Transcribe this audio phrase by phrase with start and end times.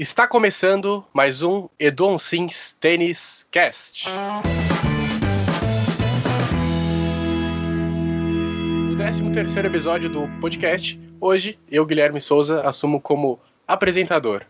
[0.00, 4.08] Está começando mais um Edon Sims Tênis Cast.
[8.90, 10.98] O 13 terceiro episódio do podcast.
[11.20, 14.46] Hoje, eu, Guilherme Souza, assumo como apresentador.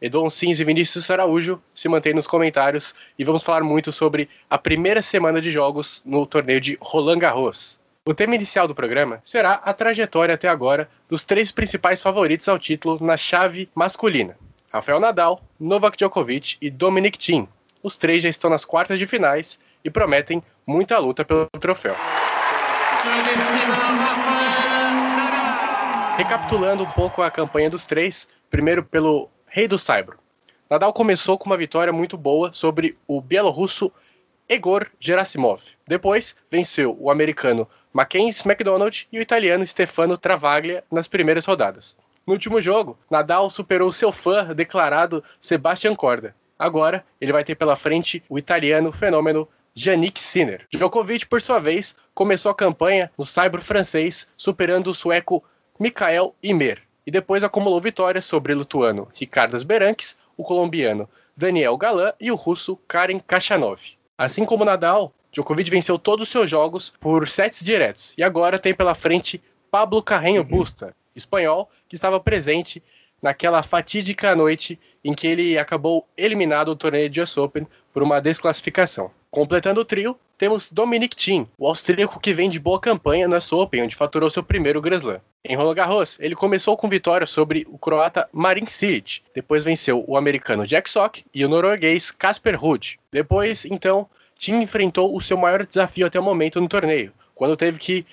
[0.00, 4.56] Edon Sims e Vinícius Araújo se mantêm nos comentários e vamos falar muito sobre a
[4.56, 7.78] primeira semana de jogos no torneio de Roland Garros.
[8.06, 12.58] O tema inicial do programa será a trajetória até agora dos três principais favoritos ao
[12.58, 14.34] título na chave masculina.
[14.74, 17.48] Rafael Nadal, Novak Djokovic e Dominic Thiem.
[17.80, 21.94] Os três já estão nas quartas de finais e prometem muita luta pelo troféu.
[26.16, 30.18] Recapitulando um pouco a campanha dos três, primeiro pelo Rei do Saibro.
[30.68, 33.92] Nadal começou com uma vitória muito boa sobre o bielorrusso
[34.48, 35.62] Egor Gerasimov.
[35.86, 41.96] Depois, venceu o americano Mackenzie McDonald e o italiano Stefano Travaglia nas primeiras rodadas.
[42.26, 46.34] No último jogo, Nadal superou seu fã declarado Sebastian Corda.
[46.58, 50.66] Agora, ele vai ter pela frente o italiano fenômeno Yannick Sinner.
[50.70, 55.44] Djokovic, por sua vez, começou a campanha no saibro francês, superando o sueco
[55.78, 62.12] Mikael Imer, e depois acumulou vitórias sobre o lituano Ricardas Beranques, o colombiano Daniel Galan
[62.20, 63.82] e o russo Karen Kachanov.
[64.16, 68.72] Assim como Nadal, Djokovic venceu todos os seus jogos por sets diretos e agora tem
[68.72, 72.82] pela frente Pablo Carreño Busta, espanhol que estava presente
[73.22, 78.20] naquela fatídica noite em que ele acabou eliminado do torneio de US Open por uma
[78.20, 79.10] desclassificação.
[79.30, 83.52] Completando o trio, temos Dominic Thiem, o austríaco que vem de boa campanha na US
[83.52, 85.20] Open, onde faturou seu primeiro Grand Slam.
[85.44, 90.16] Em Roland Garros, ele começou com vitória sobre o croata Marin Cilic, depois venceu o
[90.16, 92.98] americano Jack Sock e o norueguês Casper Ruud.
[93.10, 97.78] Depois, então, Thiem enfrentou o seu maior desafio até o momento no torneio, quando teve
[97.78, 98.06] que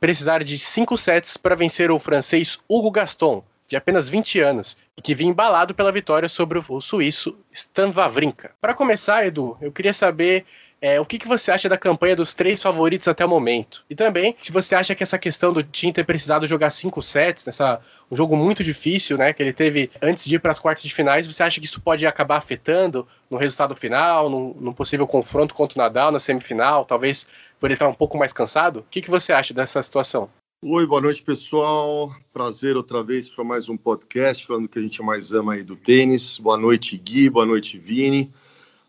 [0.00, 5.02] precisar de cinco sets para vencer o francês Hugo Gaston, de apenas 20 anos, e
[5.02, 8.52] que vinha embalado pela vitória sobre o suíço Stan Wawrinka.
[8.60, 10.44] Para começar, Edu, eu queria saber
[10.84, 13.82] é, o que, que você acha da campanha dos três favoritos até o momento?
[13.88, 17.46] E também, se você acha que essa questão do Tim ter precisado jogar cinco sets,
[17.46, 17.80] nessa,
[18.10, 20.92] um jogo muito difícil, né, que ele teve antes de ir para as quartas de
[20.92, 25.54] finais, você acha que isso pode acabar afetando no resultado final, num, num possível confronto
[25.54, 27.26] contra o Nadal na semifinal, talvez
[27.58, 28.80] por ele estar um pouco mais cansado?
[28.80, 30.28] O que, que você acha dessa situação?
[30.60, 32.14] Oi, boa noite, pessoal.
[32.30, 35.76] Prazer outra vez para mais um podcast falando que a gente mais ama aí do
[35.76, 36.38] tênis.
[36.38, 37.30] Boa noite, Gui.
[37.30, 38.30] Boa noite, Vini.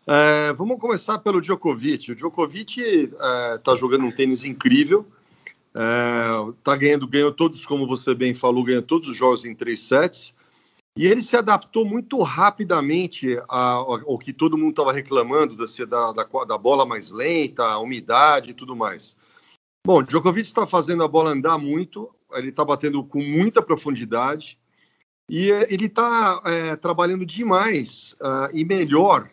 [0.08, 2.12] É, vamos começar pelo Djokovic.
[2.12, 5.04] O Djokovic está é, tá jogando um tênis incrível.
[5.74, 10.32] É, ganhando, ganhou todos, como você bem falou, ganhou todos os jogos em três sets.
[10.96, 16.56] E ele se adaptou muito rapidamente ao que todo mundo estava reclamando da, da, da,
[16.56, 19.14] bola mais lenta, a umidade e tudo mais.
[19.86, 24.58] Bom, Djokovic está fazendo a bola andar muito, ele está batendo com muita profundidade
[25.28, 29.30] e ele está é, trabalhando demais uh, e melhor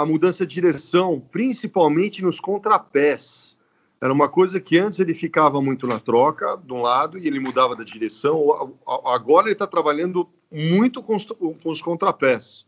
[0.00, 3.58] a mudança de direção, principalmente nos contrapés.
[4.00, 7.38] Era uma coisa que antes ele ficava muito na troca, de um lado, e ele
[7.38, 8.74] mudava da direção.
[9.04, 12.64] Agora ele está trabalhando muito com os, com os contrapés.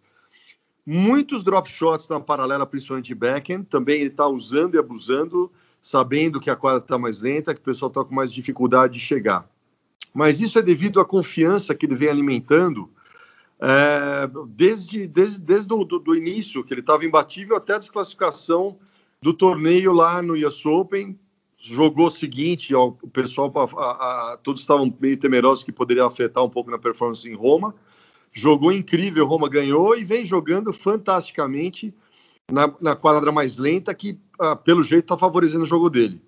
[0.87, 3.65] Muitos drop shots na paralela, principalmente de backhand.
[3.65, 7.65] Também ele está usando e abusando, sabendo que a quadra está mais lenta, que o
[7.65, 9.49] pessoal está com mais dificuldade de chegar.
[10.12, 12.91] Mas isso é devido à confiança que ele vem alimentando
[13.66, 18.78] é, desde, desde, desde o do, do início, que ele estava imbatível até a desclassificação
[19.22, 21.19] do torneio lá no US Open.
[21.56, 26.44] Jogou o seguinte, ó, o pessoal, a, a, todos estavam meio temerosos que poderia afetar
[26.44, 27.75] um pouco na performance em Roma.
[28.30, 31.94] Jogou incrível, Roma ganhou e vem jogando fantasticamente
[32.52, 36.20] na, na quadra mais lenta, que ah, pelo jeito está favorecendo o jogo dele.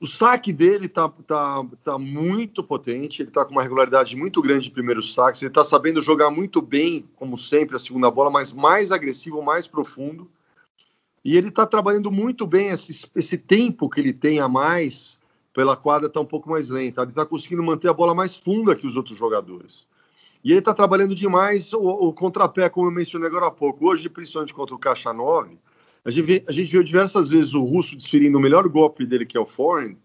[0.00, 4.64] O saque dele tá, tá, tá muito potente, ele tá com uma regularidade muito grande
[4.64, 8.52] de primeiros saques, ele tá sabendo jogar muito bem, como sempre, a segunda bola, mas
[8.52, 10.28] mais agressivo, mais profundo.
[11.24, 15.18] E ele tá trabalhando muito bem esse, esse tempo que ele tem a mais
[15.54, 17.02] pela quadra tá um pouco mais lenta.
[17.02, 19.88] Ele tá conseguindo manter a bola mais funda que os outros jogadores.
[20.42, 23.86] E ele tá trabalhando demais o, o contrapé, como eu mencionei agora há pouco.
[23.86, 25.56] Hoje, principalmente contra o Caixa 9,
[26.04, 29.36] a gente, a gente viu diversas vezes o russo desferindo o melhor golpe dele, que
[29.36, 29.96] é o forehand,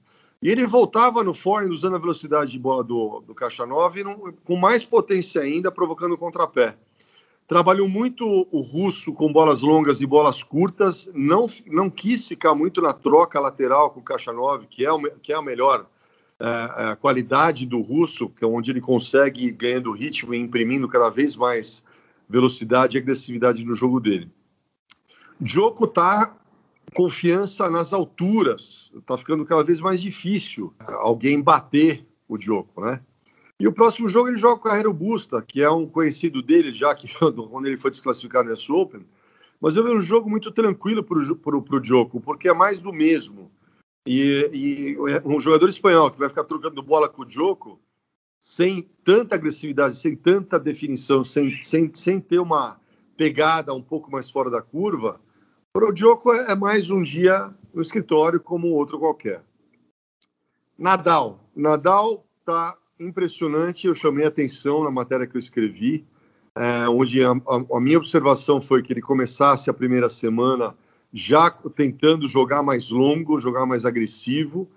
[0.41, 4.03] e ele voltava no forehand usando a velocidade de bola do, do caixa 9
[4.45, 6.77] com mais potência ainda, provocando o contrapé.
[7.45, 12.81] Trabalhou muito o russo com bolas longas e bolas curtas, não, não quis ficar muito
[12.81, 15.85] na troca lateral com o caixa 9, que é, o, que é a melhor
[16.39, 16.45] é,
[16.91, 21.35] a qualidade do russo, que é onde ele consegue ganhando ritmo e imprimindo cada vez
[21.35, 21.83] mais
[22.29, 24.31] velocidade e agressividade no jogo dele.
[25.41, 26.35] Joko tá
[26.93, 28.91] confiança nas alturas.
[29.05, 33.01] Tá ficando cada vez mais difícil alguém bater o Joko, né?
[33.59, 36.71] E o próximo jogo ele joga com o Carreiro Busta, que é um conhecido dele
[36.71, 39.05] já, que quando ele foi desclassificado no US Open.
[39.59, 43.51] Mas eu vejo um jogo muito tranquilo para o Djoko, porque é mais do mesmo.
[44.07, 47.77] E, e, um jogador espanhol que vai ficar trocando bola com o Djoko,
[48.39, 52.79] sem tanta agressividade, sem tanta definição, sem, sem, sem ter uma
[53.17, 55.19] pegada um pouco mais fora da curva,
[55.71, 59.41] para o Djoko é, é mais um dia no escritório como outro qualquer.
[60.77, 61.39] Nadal.
[61.55, 63.87] Nadal está impressionante.
[63.87, 66.05] Eu chamei atenção na matéria que eu escrevi,
[66.55, 70.75] é, onde a, a, a, minha observação foi que ele começasse a primeira semana
[71.13, 74.69] já tentando jogar mais longo, jogar mais agressivo,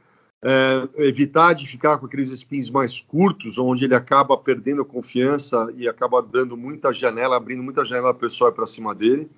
[0.43, 5.88] é, evitar de ficar com aqueles spins mais curtos, onde ele acaba perdendo confiança e
[5.88, 9.31] acaba dando muita janela, abrindo muita janela pessoal para cima dele.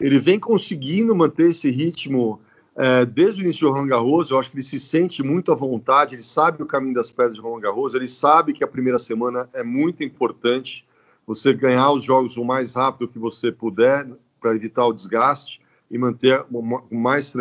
[0.00, 2.40] Ele vem conseguindo manter esse ritmo
[2.76, 5.54] é, desde o início do Roland Garros, eu acho que ele se sente muito à
[5.54, 8.98] vontade, ele sabe o caminho das pedras de Roland Garros, ele sabe que a primeira
[8.98, 10.86] semana é muito importante
[11.26, 14.08] você ganhar os jogos o mais rápido que você puder
[14.40, 15.60] para evitar o desgaste
[15.90, 16.44] e manter
[16.90, 17.32] mais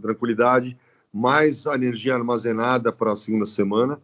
[0.00, 0.78] tranquilidade,
[1.12, 4.00] mais energia armazenada para a segunda semana.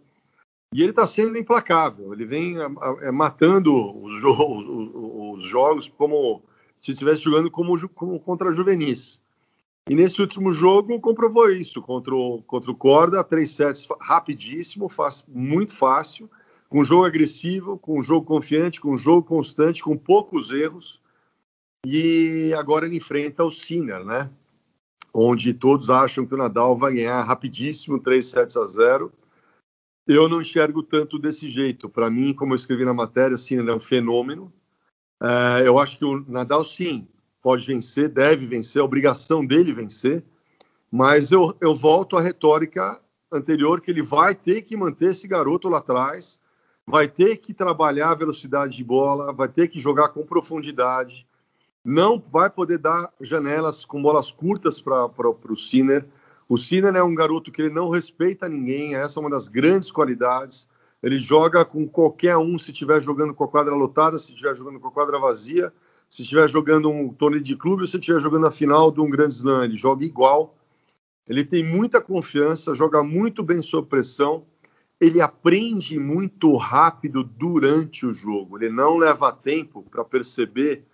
[0.73, 2.57] E ele está sendo implacável, ele vem
[3.01, 6.43] é, matando os, jo os, os, jogos como
[6.85, 9.19] se estivesse jogando como, como contra juvenis.
[9.89, 15.25] E nesse último jogo comprovou isso contra o, contra o Corda, três sets rapidíssimo, faz,
[15.27, 16.29] muito fácil,
[16.69, 21.01] com jogo agressivo, com jogo confiante, com jogo constante, com poucos erros.
[21.87, 24.31] E agora ele enfrenta o Sinner, né?
[25.13, 29.11] Onde todos acham que o Nadal vai ganhar rapidíssimo, 3 sets a 0.
[30.07, 31.89] Eu não enxergo tanto desse jeito.
[31.89, 34.53] Para mim, como eu escrevi na matéria, Sinner é um fenômeno.
[35.23, 37.07] É, eu acho que o Nadal, sim,
[37.43, 40.25] pode vencer, deve vencer, a obrigação dele vencer,
[40.91, 43.01] mas eu, eu volto à retórica
[43.31, 46.41] anterior que ele vai ter que manter esse garoto lá atrás,
[46.87, 51.27] vai ter que trabalhar a velocidade de bola, vai ter que jogar com profundidade,
[51.85, 56.07] não vai poder dar janelas com bolas curtas para o Sinner.
[56.49, 59.91] O Sinner é um garoto que ele não respeita ninguém, essa é uma das grandes
[59.91, 60.69] qualidades.
[61.05, 64.81] Ele joga com qualquer um, se estiver jogando com a quadra lotada, se estiver jogando
[64.81, 65.71] com a quadra vazia,
[66.09, 69.11] se estiver jogando um torneio de clube ou se estiver jogando a final de um
[69.11, 70.57] grande slam, ele joga igual.
[71.29, 74.47] Ele tem muita confiança, joga muito bem sob pressão.
[74.99, 78.57] Ele aprende muito rápido durante o jogo.
[78.57, 80.87] Ele não leva tempo para perceber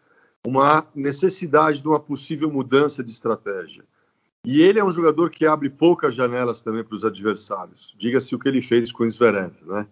[0.44, 3.84] uma necessidade de uma possível mudança de estratégia.
[4.44, 7.94] E ele é um jogador que abre poucas janelas também para os adversários.
[7.96, 9.86] Diga-se o que ele fez com o Zverev, né?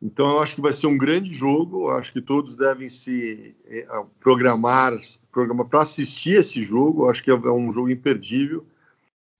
[0.00, 1.90] Então, eu acho que vai ser um grande jogo.
[1.90, 3.86] Eu acho que todos devem se eh,
[4.20, 4.92] programar,
[5.32, 7.04] programar para assistir esse jogo.
[7.04, 8.66] Eu acho que é um jogo imperdível.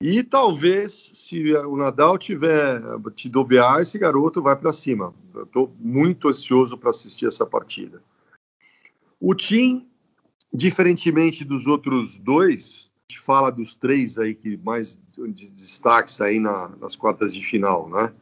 [0.00, 2.80] E talvez, se o Nadal tiver
[3.14, 5.14] te dobear, esse garoto vai para cima.
[5.34, 8.02] Estou muito ansioso para assistir essa partida.
[9.18, 9.88] O Tim,
[10.52, 16.38] diferentemente dos outros dois, a gente fala dos três aí que mais de destaques aí
[16.38, 18.12] na, nas quartas de final, né?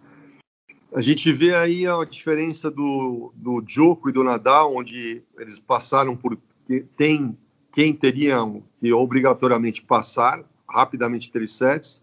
[0.94, 6.17] A gente vê aí a diferença do, do Djoko e do Nadal, onde eles passaram
[6.17, 6.38] por
[6.96, 7.37] tem
[7.73, 12.00] quem teriam que obrigatoriamente passar rapidamente três sets.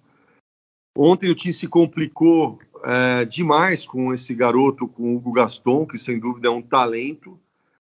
[0.93, 5.97] Ontem o time se complicou é, demais com esse garoto, com o Hugo Gaston, que
[5.97, 7.39] sem dúvida é um talento.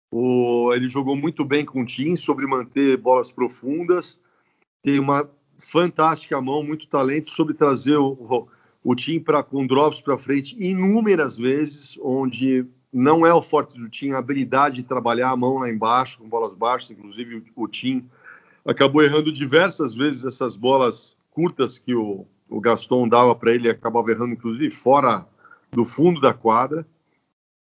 [0.09, 4.21] O, ele jogou muito bem com o time sobre manter bolas profundas,
[4.81, 8.47] tem uma fantástica mão, muito talento sobre trazer o,
[8.85, 12.63] o time para com drops para frente inúmeras vezes, onde
[12.94, 16.30] não é o forte do time a habilidade de trabalhar a mão lá embaixo, com
[16.30, 18.07] bolas baixas, inclusive o, o time
[18.63, 24.11] acabou errando diversas vezes essas bolas curtas que o, o Gaston dava para ele, acabava
[24.11, 25.27] errando inclusive fora
[25.71, 26.85] do fundo da quadra.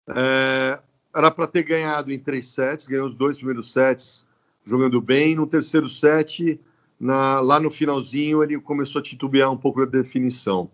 [0.10, 0.78] É,
[1.16, 4.28] era para ter ganhado em três sets, ganhou os dois primeiros sets
[4.66, 5.34] jogando bem.
[5.34, 6.60] No terceiro set,
[7.00, 10.70] na, lá no finalzinho, ele começou a titubear um pouco da definição.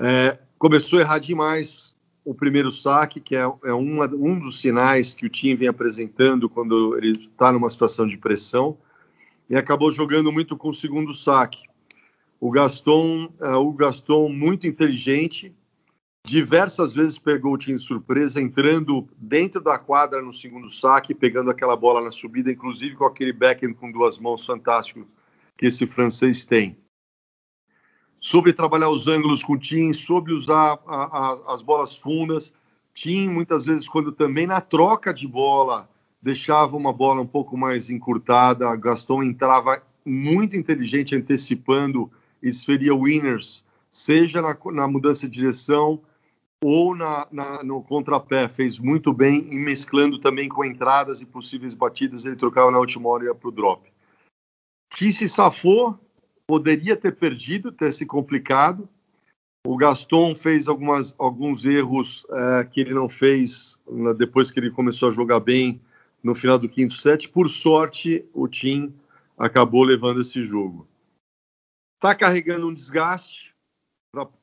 [0.00, 5.12] É, começou a errar demais o primeiro saque, que é, é uma, um dos sinais
[5.12, 8.78] que o time vem apresentando quando ele está numa situação de pressão,
[9.48, 11.64] e acabou jogando muito com o segundo saque.
[12.40, 15.54] O Gaston, é, o Gaston muito inteligente,
[16.26, 21.50] diversas vezes pegou o time de surpresa, entrando dentro da quadra no segundo saque, pegando
[21.50, 25.06] aquela bola na subida, inclusive com aquele backhand com duas mãos fantástico
[25.58, 26.76] que esse francês tem
[28.24, 32.54] sobre trabalhar os ângulos com o Tim, sobre usar a, a, as bolas fundas.
[32.94, 35.86] Tim, muitas vezes, quando também na troca de bola
[36.22, 42.10] deixava uma bola um pouco mais encurtada, Gaston entrava muito inteligente, antecipando
[42.42, 43.62] e esferia winners,
[43.92, 46.00] seja na, na mudança de direção
[46.62, 48.48] ou na, na, no contrapé.
[48.48, 53.06] Fez muito bem e mesclando também com entradas e possíveis batidas, ele trocava na última
[53.10, 53.86] hora e ia para o drop.
[54.94, 55.98] Ti se safou,
[56.46, 58.88] poderia ter perdido, ter se complicado.
[59.66, 64.70] O Gaston fez algumas, alguns erros é, que ele não fez né, depois que ele
[64.70, 65.80] começou a jogar bem
[66.22, 67.28] no final do quinto set.
[67.28, 68.94] Por sorte, o Tim
[69.38, 70.86] acabou levando esse jogo.
[71.96, 73.54] Está carregando um desgaste,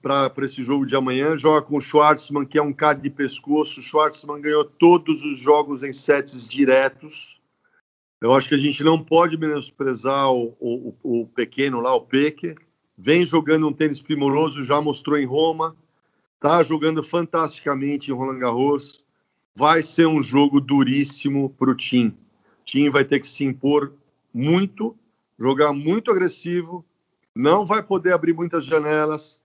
[0.01, 1.38] para esse jogo de amanhã.
[1.38, 3.79] Joga com o Schwartzman, que é um cara de pescoço.
[3.79, 7.40] O Schwartzman ganhou todos os jogos em sets diretos.
[8.21, 12.53] Eu acho que a gente não pode menosprezar o, o, o pequeno lá, o Peque.
[12.95, 15.75] Vem jogando um tênis primoroso, já mostrou em Roma.
[16.35, 19.03] Está jogando fantasticamente em Roland Garros.
[19.55, 22.15] Vai ser um jogo duríssimo para o Tim.
[22.63, 23.93] Tim vai ter que se impor
[24.31, 24.95] muito,
[25.37, 26.85] jogar muito agressivo,
[27.35, 29.41] não vai poder abrir muitas janelas,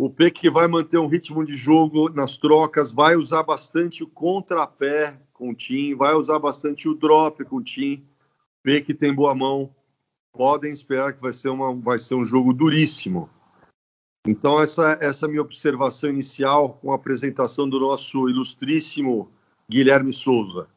[0.00, 5.20] o Peck vai manter um ritmo de jogo nas trocas, vai usar bastante o contrapé
[5.32, 8.02] com o Tim, vai usar bastante o drop com o Tim.
[8.62, 9.74] Peck tem boa mão.
[10.32, 13.28] Podem esperar que vai ser, uma, vai ser um jogo duríssimo.
[14.26, 19.30] Então, essa, essa minha observação inicial com a apresentação do nosso ilustríssimo
[19.68, 20.68] Guilherme Souza.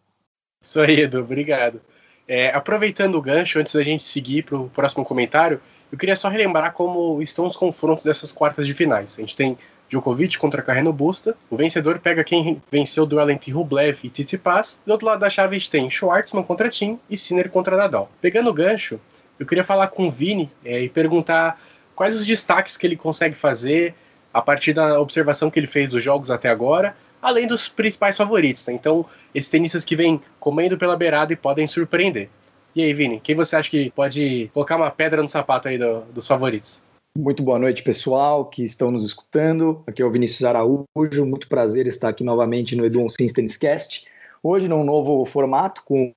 [0.62, 1.80] Isso aí, Edu, obrigado.
[2.28, 5.62] É, aproveitando o gancho, antes da gente seguir para o próximo comentário,
[5.92, 9.16] eu queria só relembrar como estão os confrontos dessas quartas de finais.
[9.18, 9.58] A gente tem
[9.90, 14.80] Djokovic contra Carreno Busta, o vencedor pega quem venceu o duelo entre Rublev e Tsitsipas,
[14.86, 18.10] do outro lado da chave a gente tem Schwartzman contra Tim e Sinner contra Nadal.
[18.22, 19.00] Pegando o gancho,
[19.40, 21.60] eu queria falar com o Vini é, e perguntar
[21.96, 23.94] quais os destaques que ele consegue fazer
[24.34, 28.68] a partir da observação que ele fez dos jogos até agora além dos principais favoritos.
[28.68, 28.74] Né?
[28.74, 32.30] Então, esses tenistas que vêm comendo pela beirada e podem surpreender.
[32.76, 36.02] E aí, Vini, quem você acha que pode colocar uma pedra no sapato aí do,
[36.14, 36.84] dos favoritos?
[37.18, 39.82] Muito boa noite, pessoal que estão nos escutando.
[39.88, 41.26] Aqui é o Vinícius Araújo.
[41.26, 44.06] Muito prazer estar aqui novamente no Edu Sims Tennis Cast.
[44.44, 46.12] Hoje, num novo formato, com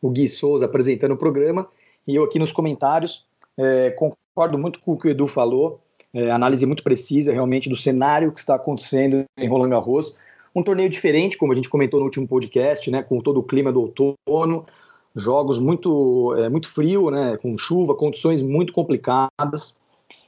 [0.00, 1.68] o Gui Souza apresentando o programa.
[2.06, 3.26] E eu aqui nos comentários
[3.58, 5.80] é, concordo muito com o que o Edu falou.
[6.14, 10.16] É, análise muito precisa, realmente, do cenário que está acontecendo em Roland Garros.
[10.54, 13.72] Um torneio diferente, como a gente comentou no último podcast, né, com todo o clima
[13.72, 14.64] do outono,
[15.12, 19.84] jogos muito, é, muito frio, né, com chuva, condições muito complicadas.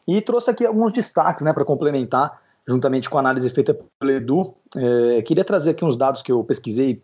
[0.09, 4.55] E trouxe aqui alguns destaques né, para complementar, juntamente com a análise feita pelo Edu.
[4.75, 7.03] É, queria trazer aqui uns dados que eu pesquisei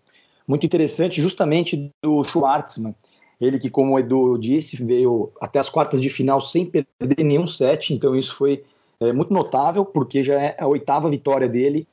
[0.49, 2.95] muito interessante, justamente do Schwartzman.
[3.39, 7.47] Ele que, como o Edu disse, veio até as quartas de final sem perder nenhum
[7.47, 8.65] set, então isso foi
[8.99, 11.87] é, muito notável, porque já é a oitava vitória dele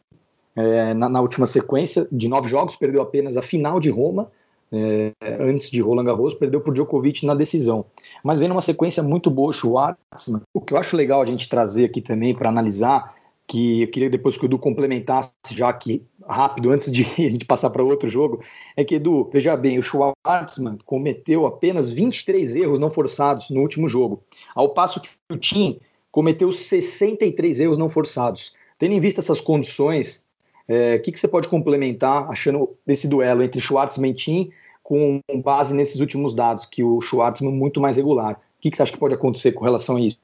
[0.55, 4.31] é, na, na, última sequência de nove jogos, perdeu apenas a final de Roma,
[4.71, 7.85] é, antes de Roland Garros, perdeu por Djokovic na decisão.
[8.23, 10.41] Mas vem numa sequência muito boa Schwartzman.
[10.53, 13.15] O que eu acho legal a gente trazer aqui também para analisar,
[13.47, 17.45] que eu queria depois que o Edu complementasse, já aqui rápido, antes de a gente
[17.45, 18.41] passar para outro jogo,
[18.77, 23.89] é que, Edu, veja bem, o Schwartzman cometeu apenas 23 erros não forçados no último
[23.89, 24.23] jogo,
[24.55, 25.79] ao passo que o Tim
[26.11, 28.53] cometeu 63 erros não forçados.
[28.77, 30.25] Tendo em vista essas condições,
[30.71, 34.51] é, o que, que você pode complementar achando desse duelo entre Schwartzman e Tim
[34.81, 38.35] com base nesses últimos dados, que o Schwartzman é muito mais regular?
[38.35, 40.17] O que, que você acha que pode acontecer com relação a isso?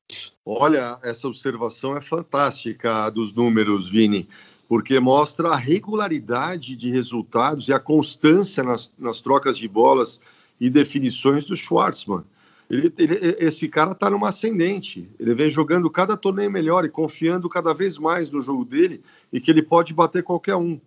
[0.46, 4.30] Olha, essa observação é fantástica dos números, Vini,
[4.70, 10.18] porque mostra a regularidade de resultados e a constância nas, nas trocas de bolas
[10.62, 12.24] e definições do Schwartzman.
[12.70, 15.10] Ele, ele, esse cara está numa ascendente.
[15.20, 19.40] Ele vem jogando cada torneio melhor e confiando cada vez mais no jogo dele e
[19.40, 20.80] que ele pode bater qualquer um.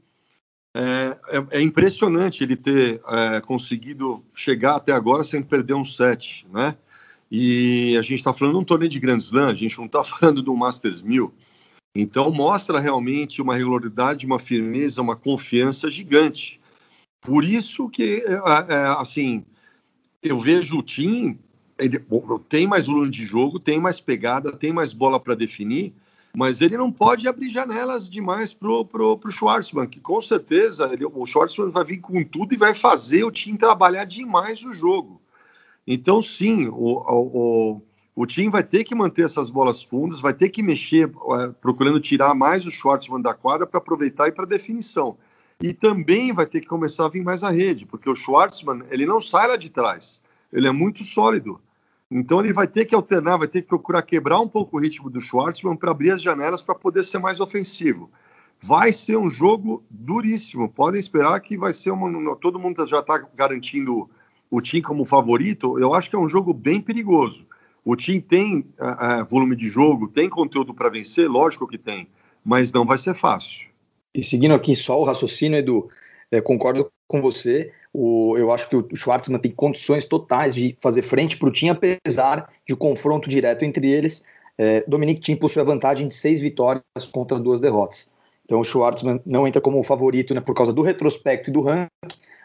[0.77, 6.47] É, é, é impressionante ele ter é, conseguido chegar até agora sem perder um set,
[6.53, 6.77] né?
[7.31, 10.03] E a gente está falando de um torneio de Grand Slam, a gente não está
[10.05, 11.33] falando do Masters 1000.
[11.95, 16.61] Então mostra realmente uma regularidade, uma firmeza, uma confiança gigante.
[17.21, 19.45] Por isso que, é, é, assim,
[20.23, 21.39] eu vejo o Tim
[21.81, 22.05] ele
[22.49, 25.95] tem mais volume de jogo, tem mais pegada, tem mais bola para definir,
[26.35, 31.05] mas ele não pode abrir janelas demais pro, pro, pro Schwartzman, que com certeza ele,
[31.05, 35.21] o Schwartzman vai vir com tudo e vai fazer o time trabalhar demais o jogo.
[35.87, 37.83] Então, sim, o, o,
[38.15, 41.11] o time vai ter que manter essas bolas fundas, vai ter que mexer,
[41.61, 45.17] procurando tirar mais o Schwartzman da quadra para aproveitar e para definição.
[45.61, 49.05] E também vai ter que começar a vir mais a rede, porque o Schwartzman ele
[49.05, 50.23] não sai lá de trás,
[50.53, 51.61] ele é muito sólido.
[52.11, 55.09] Então ele vai ter que alternar, vai ter que procurar quebrar um pouco o ritmo
[55.09, 58.11] do Schwartzman para abrir as janelas para poder ser mais ofensivo.
[58.61, 60.69] Vai ser um jogo duríssimo.
[60.69, 62.37] Podem esperar que vai ser uma.
[62.37, 64.11] Todo mundo já está garantindo
[64.51, 65.79] o Tim como favorito.
[65.79, 67.47] Eu acho que é um jogo bem perigoso.
[67.85, 72.09] O Tim tem uh, volume de jogo, tem conteúdo para vencer, lógico que tem,
[72.45, 73.71] mas não vai ser fácil.
[74.15, 75.89] E seguindo aqui só o raciocínio, Edu,
[76.31, 77.73] é, concordo com você.
[77.93, 81.71] O, eu acho que o Schwartzman tem condições totais de fazer frente para o time,
[81.71, 84.23] apesar de confronto direto entre eles.
[84.57, 88.11] É, Dominic Thiem possui a vantagem de seis vitórias contra duas derrotas.
[88.45, 91.89] Então o Schwartzman não entra como favorito né, por causa do retrospecto e do ranking,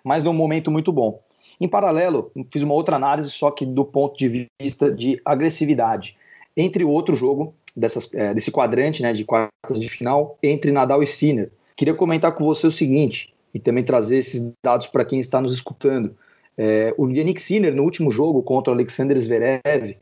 [0.04, 1.22] mas num momento muito bom.
[1.62, 6.18] Em paralelo, fiz uma outra análise, só que do ponto de vista de agressividade.
[6.58, 11.04] Entre o outro jogo, dessas, é, desse quadrante né, de quartas de final, entre Nadal
[11.04, 11.52] e Sinner.
[11.76, 15.54] Queria comentar com você o seguinte: e também trazer esses dados para quem está nos
[15.54, 16.14] escutando.
[16.58, 19.98] É, o Yannick Sinner, no último jogo contra o Alexander Zverev,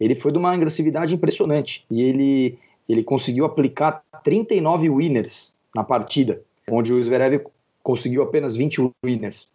[0.00, 2.58] ele foi de uma agressividade impressionante e ele,
[2.88, 7.44] ele conseguiu aplicar 39 winners na partida, onde o Zverev
[7.82, 9.48] conseguiu apenas 20 winners.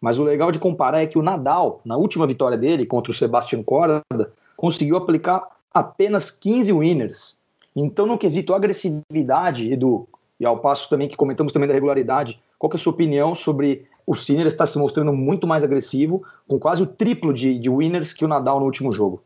[0.00, 3.14] Mas o legal de comparar é que o Nadal, na última vitória dele contra o
[3.14, 4.02] Sebastian Corda,
[4.56, 7.36] conseguiu aplicar apenas 15 winners.
[7.74, 10.08] Então, no quesito agressividade, Edu,
[10.40, 13.86] e ao passo também que comentamos também da regularidade, qual é a sua opinião sobre
[14.06, 18.12] o Sinner estar se mostrando muito mais agressivo, com quase o triplo de, de winners
[18.12, 19.22] que o Nadal no último jogo?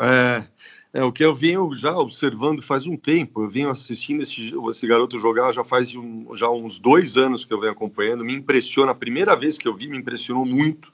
[0.00, 0.44] É,
[0.92, 3.42] é, o que eu venho já observando faz um tempo.
[3.42, 7.54] Eu venho assistindo esse, esse garoto jogar já faz um, já uns dois anos que
[7.54, 8.24] eu venho acompanhando.
[8.24, 8.92] Me impressiona.
[8.92, 10.92] A primeira vez que eu vi, me impressionou muito.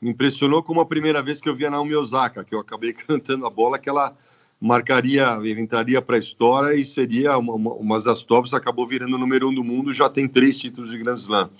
[0.00, 2.92] Me impressionou como a primeira vez que eu vi a Naomi Osaka, que eu acabei
[2.94, 4.16] cantando a bola, que ela
[4.60, 9.18] marcaria, entraria para a história e seria uma, uma, uma das tops, acabou virando o
[9.18, 11.50] número um do mundo, já tem três títulos de Grand Slam.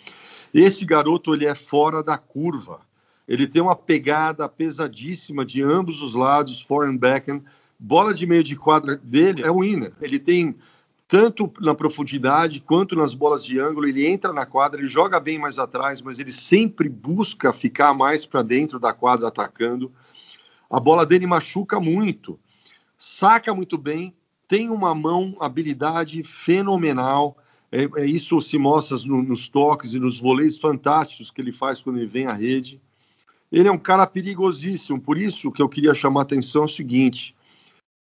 [0.52, 2.81] Esse garoto, ele é fora da curva.
[3.26, 7.43] Ele tem uma pegada pesadíssima de ambos os lados, forehand, backhand.
[7.78, 9.93] Bola de meio de quadra dele é o winner.
[10.00, 10.57] Ele tem
[11.07, 13.87] tanto na profundidade quanto nas bolas de ângulo.
[13.87, 18.25] Ele entra na quadra, ele joga bem mais atrás, mas ele sempre busca ficar mais
[18.25, 19.93] para dentro da quadra atacando.
[20.71, 22.38] A bola dele machuca muito
[22.99, 24.12] saca muito bem,
[24.49, 27.38] tem uma mão, habilidade fenomenal.
[27.71, 31.81] É, é isso se mostra no, nos toques e nos voleios fantásticos que ele faz
[31.81, 32.81] quando ele vem à rede.
[33.52, 36.69] Ele é um cara perigosíssimo, por isso que eu queria chamar a atenção é o
[36.69, 37.35] seguinte: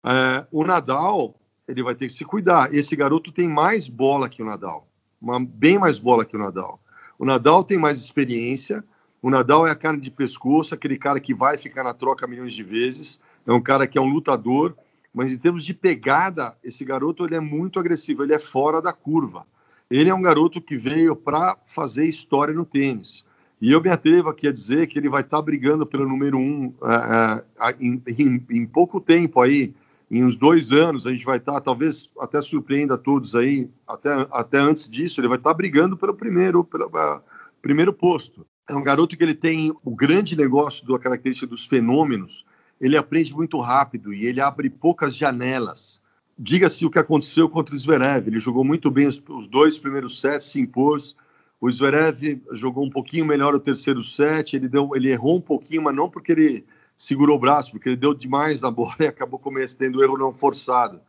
[0.05, 1.35] é, o Nadal
[1.69, 2.73] ele vai ter que se cuidar.
[2.75, 4.89] Esse garoto tem mais bola que o Nadal,
[5.21, 6.81] uma, bem mais bola que o Nadal.
[7.19, 8.85] O Nadal tem mais experiência.
[9.23, 12.53] O Nadal é a carne de pescoço, aquele cara que vai ficar na troca milhões
[12.53, 13.19] de vezes.
[13.47, 14.77] É um cara que é um lutador
[15.17, 18.93] mas em termos de pegada, esse garoto ele é muito agressivo, ele é fora da
[18.93, 19.47] curva.
[19.91, 23.25] Ele é um garoto que veio para fazer história no tênis.
[23.59, 26.37] E eu me atrevo aqui a dizer que ele vai estar tá brigando pelo número
[26.37, 29.75] um uh, uh, em, em, em, pouco tempo aí,
[30.11, 34.11] em uns dois anos, a gente vai estar, tá, talvez até surpreenda todos aí, até,
[34.31, 37.23] até antes disso, ele vai estar tá brigando pelo primeiro, pelo uh,
[37.63, 38.47] primeiro posto.
[38.69, 42.45] É um garoto que ele tem o grande negócio da característica dos fenômenos,
[42.81, 46.03] ele aprende muito rápido e ele abre poucas janelas.
[46.39, 48.29] Diga-se o que aconteceu contra o Zverev.
[48.29, 51.17] Ele jogou muito bem os, dois primeiros sets, se impôs.
[51.61, 54.55] O Zverev jogou um pouquinho melhor o terceiro set.
[54.55, 57.97] Ele deu, ele errou um pouquinho, mas não porque ele segurou o braço, porque ele
[57.97, 61.01] deu demais na bola e acabou cometendo erro não forçado.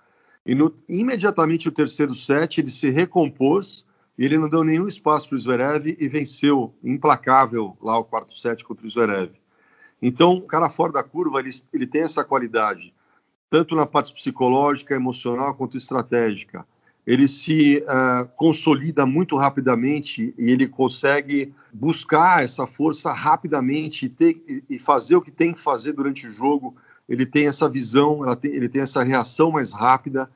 [0.45, 3.85] E no, imediatamente o terceiro set ele se recompôs
[4.17, 8.33] e ele não deu nenhum espaço para o Zverev e venceu implacável lá o quarto
[8.33, 9.31] set contra o Zverev.
[10.01, 12.93] Então, o cara fora da curva, ele, ele tem essa qualidade,
[13.49, 16.65] tanto na parte psicológica, emocional, quanto estratégica.
[17.05, 24.63] Ele se uh, consolida muito rapidamente e ele consegue buscar essa força rapidamente e, ter,
[24.69, 26.75] e fazer o que tem que fazer durante o jogo.
[27.07, 30.29] Ele tem essa visão, tem, ele tem essa reação mais rápida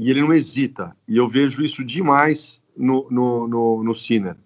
[0.00, 0.96] e ele não hesita.
[1.06, 4.36] E eu vejo isso demais no, no, no, no Sinner.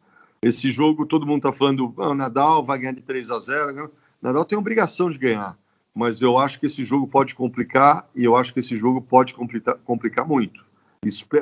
[0.43, 3.91] Esse jogo, todo mundo está falando, ah, Nadal vai ganhar de 3 a 0.
[4.21, 5.57] Nadal tem obrigação de ganhar,
[5.95, 9.35] mas eu acho que esse jogo pode complicar e eu acho que esse jogo pode
[9.35, 10.65] complicar, complicar muito.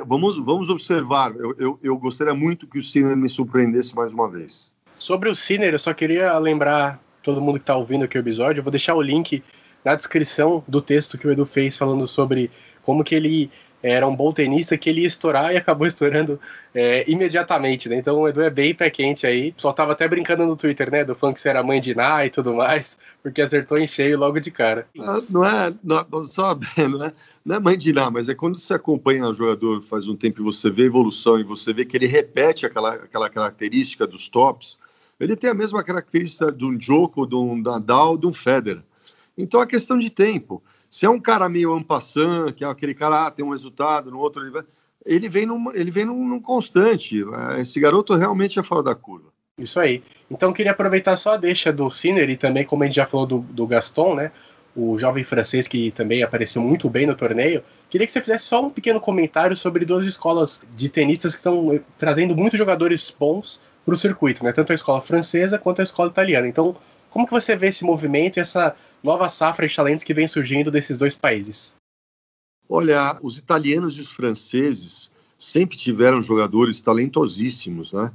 [0.07, 1.35] Vamos, vamos observar.
[1.35, 4.73] Eu, eu, eu gostaria muito que o Sinner me surpreendesse mais uma vez.
[4.97, 8.61] Sobre o Sinner, eu só queria lembrar todo mundo que está ouvindo aqui o episódio.
[8.61, 9.43] Eu vou deixar o link
[9.83, 12.49] na descrição do texto que o Edu fez falando sobre
[12.83, 16.39] como que ele era um bom tenista que ele ia estourar e acabou estourando
[16.73, 17.97] é, imediatamente, né?
[17.97, 19.53] Então o Edu é bem pé quente aí.
[19.57, 21.03] Só tava até brincando no Twitter, né?
[21.03, 24.17] Do fã que você era mãe de Ná e tudo mais, porque acertou em cheio
[24.17, 24.87] logo de cara.
[24.99, 27.13] Ah, não é, não, só, não é,
[27.45, 30.41] não é mãe de Ná, mas é quando você acompanha o jogador faz um tempo
[30.41, 34.27] e você vê a evolução e você vê que ele repete aquela, aquela característica dos
[34.27, 34.77] tops,
[35.19, 38.81] ele tem a mesma característica de um Djoko, de um Nadal, de um Federer.
[39.37, 40.61] Então é questão de tempo.
[40.89, 44.19] Se é um cara meio ampassant, que é aquele cara, ah, tem um resultado, no
[44.19, 44.63] outro ele, vai,
[45.05, 47.23] ele vem num, ele vem num, num, constante.
[47.59, 49.29] Esse garoto realmente é fora da curva.
[49.57, 50.01] Isso aí.
[50.31, 53.25] Então queria aproveitar só a deixa do Sinner e também, como a gente já falou
[53.25, 54.31] do, do Gaston, né?
[54.75, 57.63] o jovem francês que também apareceu muito bem no torneio.
[57.89, 61.73] Queria que você fizesse só um pequeno comentário sobre duas escolas de tenistas que estão
[61.73, 64.51] eh, trazendo muitos jogadores bons para o circuito, né?
[64.51, 66.47] Tanto a escola francesa quanto a escola italiana.
[66.47, 66.75] Então,
[67.09, 70.71] como que você vê esse movimento e essa nova safra de talentos que vem surgindo
[70.71, 71.75] desses dois países?
[72.67, 78.11] Olha, os italianos e os franceses sempre tiveram jogadores talentosíssimos, né?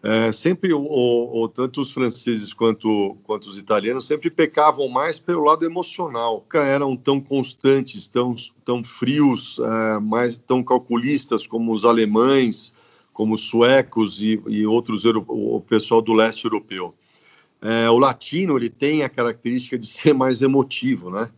[0.00, 5.42] É, sempre, o, o, tanto os franceses quanto, quanto os italianos, sempre pecavam mais pelo
[5.42, 6.34] lado emocional.
[6.34, 8.34] Nunca eram tão constantes, tão,
[8.64, 12.72] tão frios, é, mais, tão calculistas como os alemães,
[13.12, 16.94] como os suecos e, e outros, o pessoal do leste europeu.
[17.60, 21.30] É, o latino ele tem a característica de ser mais emotivo, né?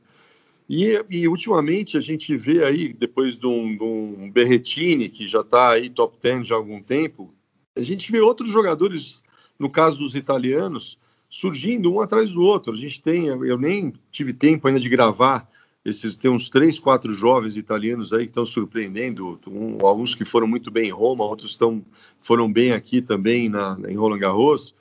[0.69, 5.41] E, e ultimamente a gente vê aí, depois de um, de um Berretini, que já
[5.41, 7.35] está aí top 10 já há algum tempo,
[7.75, 9.25] a gente vê outros jogadores,
[9.59, 10.97] no caso dos italianos,
[11.29, 12.73] surgindo um atrás do outro.
[12.73, 15.49] A gente tem, eu nem tive tempo ainda de gravar,
[15.85, 20.47] esses, tem uns três, quatro jovens italianos aí que estão surpreendendo, um, alguns que foram
[20.47, 21.83] muito bem em Roma, outros estão,
[22.21, 24.75] foram bem aqui também na, em Roland Garros,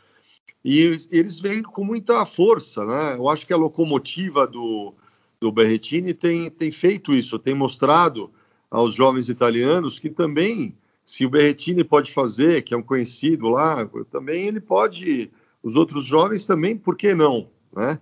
[0.63, 0.79] e
[1.11, 3.15] eles vêm com muita força, né?
[3.15, 4.93] Eu acho que a locomotiva do,
[5.39, 8.29] do Berretini tem, tem feito isso, tem mostrado
[8.69, 13.89] aos jovens italianos que também, se o Berretini pode fazer, que é um conhecido lá,
[14.11, 15.31] também ele pode,
[15.63, 17.99] os outros jovens também, por que não, né?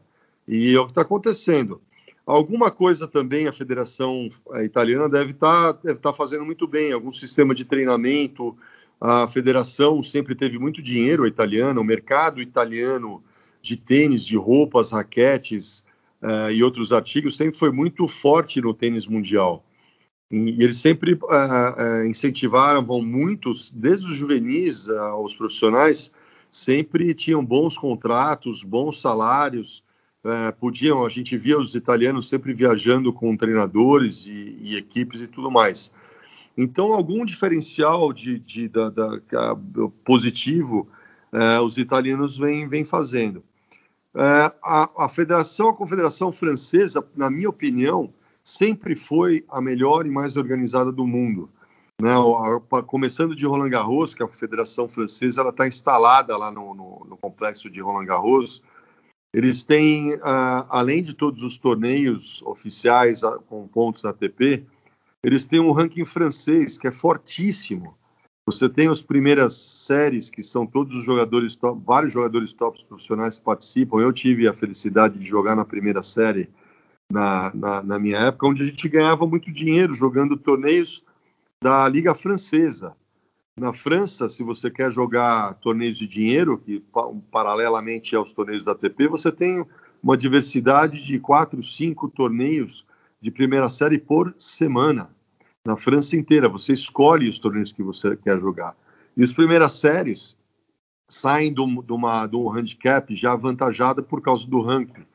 [0.48, 1.82] E é o que está acontecendo.
[2.26, 6.92] Alguma coisa também a Federação eh, Italiana deve estar tá, deve tá fazendo muito bem,
[6.92, 8.58] algum sistema de treinamento,
[9.00, 13.24] a federação sempre teve muito dinheiro italiano, o mercado italiano
[13.62, 15.84] de tênis, de roupas, raquetes
[16.22, 19.64] uh, e outros artigos sempre foi muito forte no tênis mundial.
[20.32, 26.12] E eles sempre uh, uh, incentivaram muitos, desde os juvenis aos profissionais,
[26.50, 29.84] sempre tinham bons contratos, bons salários,
[30.60, 35.50] podiam, a gente via os italianos sempre viajando com treinadores e, e equipes e tudo
[35.50, 35.92] mais.
[36.58, 39.56] Então, algum diferencial de, de da, da,
[40.04, 40.90] positivo
[41.32, 43.44] é, os italianos vêm, vêm fazendo.
[44.16, 48.12] É, a, a Federação, a Confederação Francesa, na minha opinião,
[48.44, 51.50] sempre foi a melhor e mais organizada do mundo.
[52.02, 52.12] Né?
[52.88, 57.70] Começando de Roland Garros, que a Federação Francesa está instalada lá no, no, no, complexo
[57.70, 58.62] de Roland Garros.
[59.34, 60.18] Eles têm,
[60.70, 64.66] além de todos os torneios oficiais com pontos ATP,
[65.28, 67.98] eles têm um ranking francês que é fortíssimo.
[68.46, 73.38] Você tem as primeiras séries, que são todos os jogadores top, vários jogadores tops profissionais
[73.38, 74.00] que participam.
[74.00, 76.50] Eu tive a felicidade de jogar na primeira série
[77.12, 81.04] na, na, na minha época, onde a gente ganhava muito dinheiro jogando torneios
[81.62, 82.96] da Liga Francesa.
[83.60, 86.82] Na França, se você quer jogar torneios de dinheiro, que
[87.30, 89.66] paralelamente aos torneios da ATP, você tem
[90.02, 92.86] uma diversidade de quatro, cinco torneios
[93.20, 95.17] de primeira série por semana
[95.68, 96.48] na França inteira.
[96.48, 98.74] Você escolhe os torneios que você quer jogar.
[99.18, 100.38] E as primeiras séries
[101.10, 105.06] saem de, uma, de um handicap já avantajada por causa do ranking.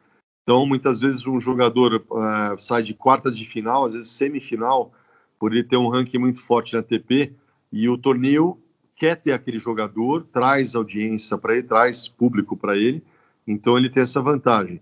[0.42, 4.92] Então, muitas vezes, um jogador uh, sai de quartas de final, às vezes semifinal,
[5.38, 7.32] por ele ter um ranking muito forte na ATP,
[7.72, 8.58] e o torneio
[8.96, 13.02] quer ter aquele jogador, traz audiência para ele, traz público para ele,
[13.46, 14.80] então ele tem essa vantagem.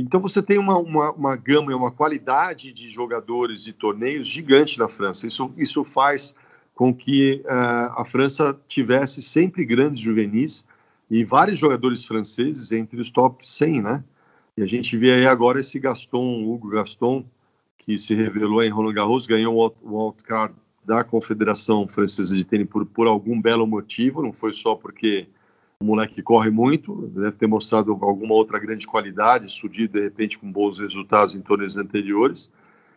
[0.00, 4.78] Então você tem uma, uma, uma gama e uma qualidade de jogadores e torneios gigante
[4.78, 5.26] na França.
[5.26, 6.34] Isso, isso faz
[6.74, 10.64] com que uh, a França tivesse sempre grandes juvenis
[11.10, 14.04] e vários jogadores franceses entre os top 100, né?
[14.56, 17.24] E a gente vê aí agora esse Gaston, Hugo Gaston,
[17.78, 22.84] que se revelou em Roland Garros, ganhou o wildcard da Confederação Francesa de Tênis por,
[22.84, 25.28] por algum belo motivo, não foi só porque
[25.80, 30.38] um moleque que corre muito, deve ter mostrado alguma outra grande qualidade, surgido de repente
[30.38, 32.50] com bons resultados em torneios anteriores.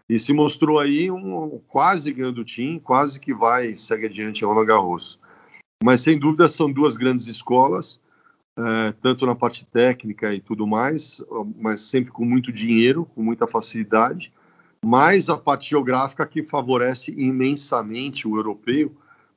[0.09, 4.47] E se mostrou aí um quase ganhando o time, quase que vai, segue adiante a
[4.47, 5.19] Roland Garros.
[5.83, 7.99] Mas sem dúvida são duas grandes escolas,
[8.57, 11.23] é, tanto na parte técnica e tudo mais,
[11.57, 14.33] mas sempre com muito dinheiro, com muita facilidade,
[14.83, 18.91] mais a parte geográfica que favorece imensamente o europeu,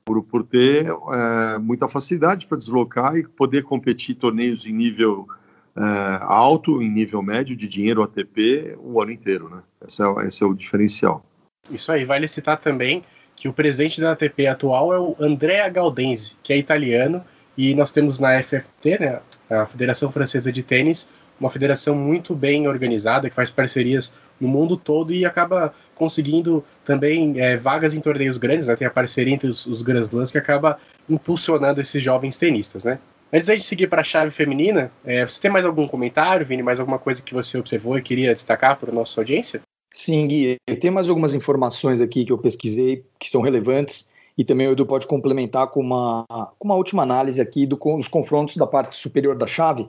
[0.05, 5.27] por, por ter é, muita facilidade para deslocar e poder competir torneios em nível
[5.75, 5.81] é,
[6.21, 9.63] alto, em nível médio de dinheiro ATP o ano inteiro, né?
[9.85, 11.25] Esse é, esse é o diferencial.
[11.69, 13.03] Isso aí, vale citar também
[13.35, 17.21] que o presidente da ATP atual é o Andrea Gaudenzi, que é italiano,
[17.57, 21.09] e nós temos na FFT, né, a Federação Francesa de Tênis,
[21.39, 27.39] uma federação muito bem organizada, que faz parcerias no mundo todo e acaba conseguindo também
[27.39, 28.75] é, vagas em torneios grandes, né?
[28.75, 30.77] tem a parceria entre os, os Grand Slams que acaba
[31.09, 32.99] impulsionando esses jovens tenistas, né?
[33.33, 36.63] Antes da gente seguir para a chave feminina, é, você tem mais algum comentário, Vini?
[36.63, 39.61] Mais alguma coisa que você observou e queria destacar para a nossa audiência?
[39.91, 44.43] Sim, Gui, eu tenho mais algumas informações aqui que eu pesquisei que são relevantes e
[44.43, 46.25] também o Edu pode complementar com uma,
[46.59, 49.87] com uma última análise aqui do, dos confrontos da parte superior da chave,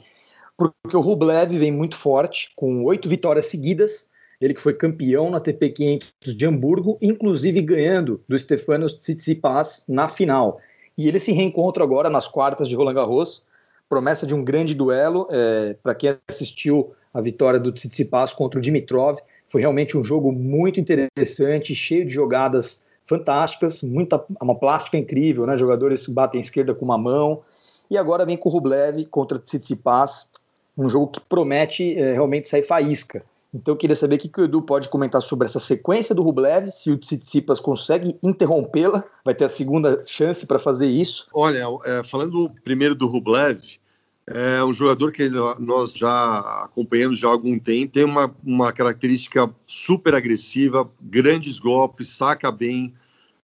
[0.56, 4.08] porque o Rublev vem muito forte, com oito vitórias seguidas,
[4.40, 10.08] ele que foi campeão na TP 500 de Hamburgo, inclusive ganhando do Stefanos Tsitsipas na
[10.08, 10.60] final.
[10.96, 13.44] E ele se reencontra agora nas quartas de Roland Garros,
[13.88, 18.62] promessa de um grande duelo, é, para quem assistiu a vitória do Tsitsipas contra o
[18.62, 25.46] Dimitrov, foi realmente um jogo muito interessante, cheio de jogadas fantásticas, muita, uma plástica incrível,
[25.46, 25.56] né?
[25.56, 27.42] Jogadores batem esquerda com uma mão.
[27.88, 30.28] E agora vem com o Rublev contra Tsitsipas,
[30.76, 33.24] um jogo que promete é, realmente sair faísca.
[33.54, 36.22] Então eu queria saber o que, que o Edu pode comentar sobre essa sequência do
[36.22, 41.26] Rublev, se o Tsitsipas consegue interrompê-la, vai ter a segunda chance para fazer isso.
[41.32, 43.78] Olha, é, falando primeiro do Rublev,
[44.26, 49.48] é um jogador que nós já acompanhamos já há algum tempo, tem uma, uma característica
[49.66, 52.92] super agressiva, grandes golpes, saca bem,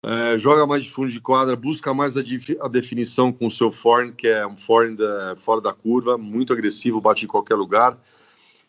[0.09, 2.21] é, joga mais de fundo de quadra, busca mais a,
[2.61, 4.99] a definição com o seu forehand, que é um forehand
[5.37, 7.99] fora da curva, muito agressivo, bate em qualquer lugar.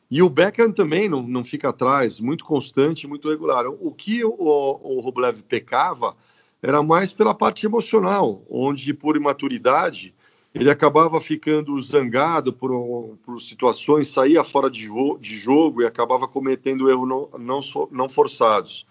[0.10, 3.68] E o Beckham também não, não fica atrás, muito constante, muito regular.
[3.68, 6.16] O que o, o Roblev pecava
[6.60, 10.16] era mais pela parte emocional, onde por imaturidade
[10.56, 16.90] ele acabava ficando zangado por, por situações, saía fora de, de jogo e acabava cometendo
[16.90, 17.60] erros não, não,
[17.92, 18.88] não forçados.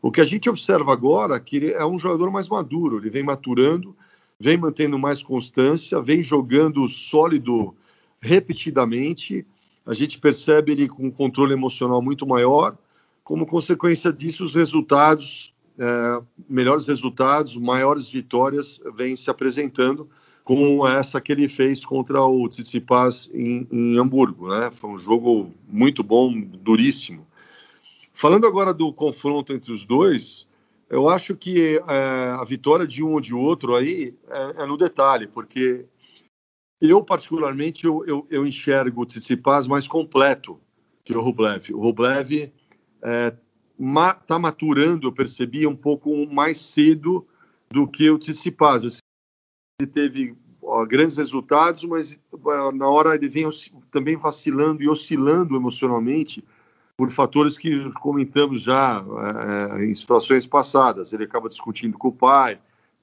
[0.00, 3.10] O que a gente observa agora é que ele é um jogador mais maduro, ele
[3.10, 3.96] vem maturando,
[4.38, 7.74] vem mantendo mais constância, vem jogando sólido
[8.20, 9.44] repetidamente.
[9.84, 12.76] A gente percebe ele com um controle emocional muito maior.
[13.24, 20.08] Como consequência disso, os resultados, é, melhores resultados, maiores vitórias, vêm se apresentando
[20.48, 24.70] como essa que ele fez contra o Tsitsipas em, em Hamburgo, né?
[24.72, 27.27] Foi um jogo muito bom, duríssimo.
[28.18, 30.44] Falando agora do confronto entre os dois,
[30.90, 34.76] eu acho que é, a vitória de um ou de outro aí é, é no
[34.76, 35.86] detalhe, porque
[36.80, 40.58] eu, particularmente, eu, eu, eu enxergo o Tsitsipas mais completo
[41.04, 41.72] que o Rublev.
[41.72, 42.52] O Rublev
[43.02, 43.36] é,
[43.78, 47.24] ma, tá maturando, eu percebi, um pouco mais cedo
[47.70, 48.98] do que o Tsitsipas
[49.80, 52.20] ele teve ó, grandes resultados, mas
[52.74, 53.48] na hora ele vem
[53.92, 56.42] também vacilando e oscilando emocionalmente
[56.98, 59.04] por fatores que comentamos já
[59.78, 61.12] é, em situações passadas.
[61.12, 62.58] Ele acaba discutindo com o pai,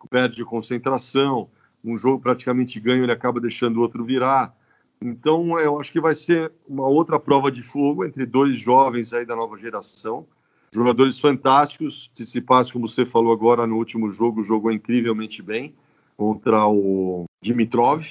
[0.09, 1.49] perde concentração,
[1.83, 4.53] um jogo praticamente ganho, ele acaba deixando o outro virar.
[5.01, 9.25] Então, eu acho que vai ser uma outra prova de fogo entre dois jovens aí
[9.25, 10.27] da nova geração,
[10.73, 12.09] jogadores fantásticos.
[12.13, 15.73] Tsitsipas, como você falou agora no último jogo, jogou incrivelmente bem
[16.17, 18.03] contra o Dimitrov.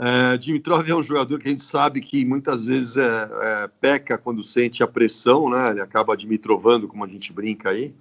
[0.00, 4.16] É, Dimitrov é um jogador que a gente sabe que muitas vezes é, é, peca
[4.16, 5.70] quando sente a pressão, né?
[5.70, 7.92] Ele acaba dimitrovando, como a gente brinca aí.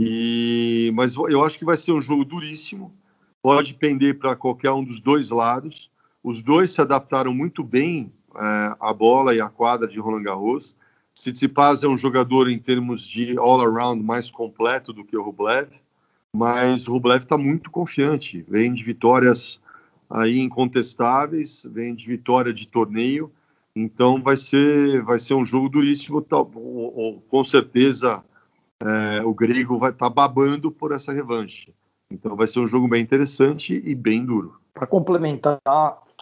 [0.00, 2.94] E, mas eu acho que vai ser um jogo duríssimo.
[3.42, 5.90] Pode pender para qualquer um dos dois lados.
[6.22, 10.76] Os dois se adaptaram muito bem é, à bola e à quadra de Roland Garros.
[11.12, 15.70] Tsitsipas é um jogador em termos de all-around mais completo do que o Rublev
[16.32, 19.60] mas o Rublev está muito confiante, vem de vitórias
[20.10, 23.30] aí incontestáveis, vem de vitória de torneio,
[23.74, 26.36] então vai ser vai ser um jogo duríssimo, tá,
[27.28, 28.24] com certeza
[28.82, 31.72] é, o grego vai estar tá babando por essa revanche,
[32.10, 34.58] então vai ser um jogo bem interessante e bem duro.
[34.74, 35.60] Para complementar,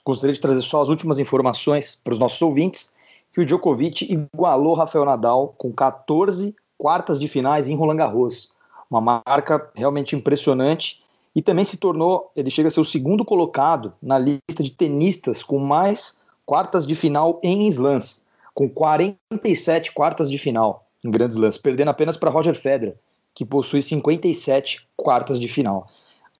[0.04, 2.90] gostaria de trazer só as últimas informações para os nossos ouvintes,
[3.32, 8.52] que o Djokovic igualou Rafael Nadal com 14 quartas de finais em Roland Garros.
[8.90, 11.02] Uma marca realmente impressionante
[11.34, 15.42] e também se tornou, ele chega a ser o segundo colocado na lista de tenistas
[15.42, 18.22] com mais quartas de final em slams,
[18.54, 22.96] com 47 quartas de final em grandes slams, perdendo apenas para Roger Federer,
[23.34, 25.86] que possui 57 quartas de final.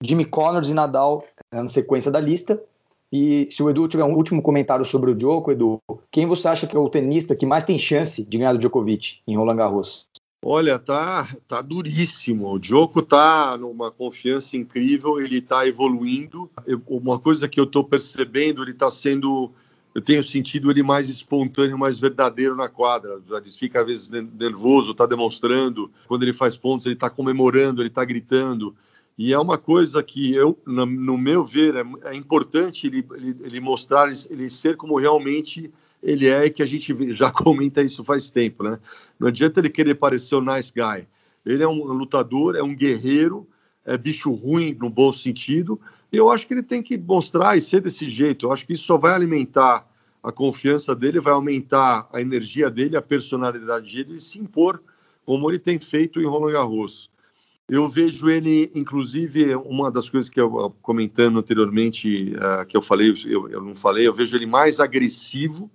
[0.03, 2.61] Jimmy Connors e Nadal na sequência da lista.
[3.11, 6.67] E se o Edu tiver um último comentário sobre o Djoko, Edu, quem você acha
[6.67, 10.08] que é o tenista que mais tem chance de ganhar do Djokovic em Roland Garros?
[10.45, 12.53] Olha, tá, tá duríssimo.
[12.53, 16.49] O Djoko tá numa confiança incrível, ele tá evoluindo.
[16.65, 19.51] Eu, uma coisa que eu tô percebendo, ele tá sendo,
[19.93, 23.21] eu tenho sentido ele mais espontâneo, mais verdadeiro na quadra.
[23.29, 25.91] Ele fica às vezes nervoso, tá demonstrando.
[26.07, 28.77] Quando ele faz pontos, ele tá comemorando, ele tá gritando.
[29.19, 33.61] E é uma coisa que eu, no meu ver, é, é importante ele, ele, ele
[33.61, 38.31] mostrar, ele ser como realmente ele é e que a gente já comenta isso faz
[38.31, 38.79] tempo, né?
[39.19, 41.07] Não adianta ele querer parecer o nice guy.
[41.45, 43.47] Ele é um lutador, é um guerreiro,
[43.85, 45.81] é bicho ruim no bom sentido,
[46.13, 48.47] eu acho que ele tem que mostrar e ser desse jeito.
[48.47, 49.87] Eu acho que isso só vai alimentar
[50.23, 54.83] a confiança dele, vai aumentar a energia dele, a personalidade dele e se impor
[55.25, 57.11] como ele tem feito em Roland Garros.
[57.69, 63.15] Eu vejo ele, inclusive, uma das coisas que eu comentando anteriormente, uh, que eu falei,
[63.27, 65.71] eu, eu, não falei, eu vejo ele mais agressivo,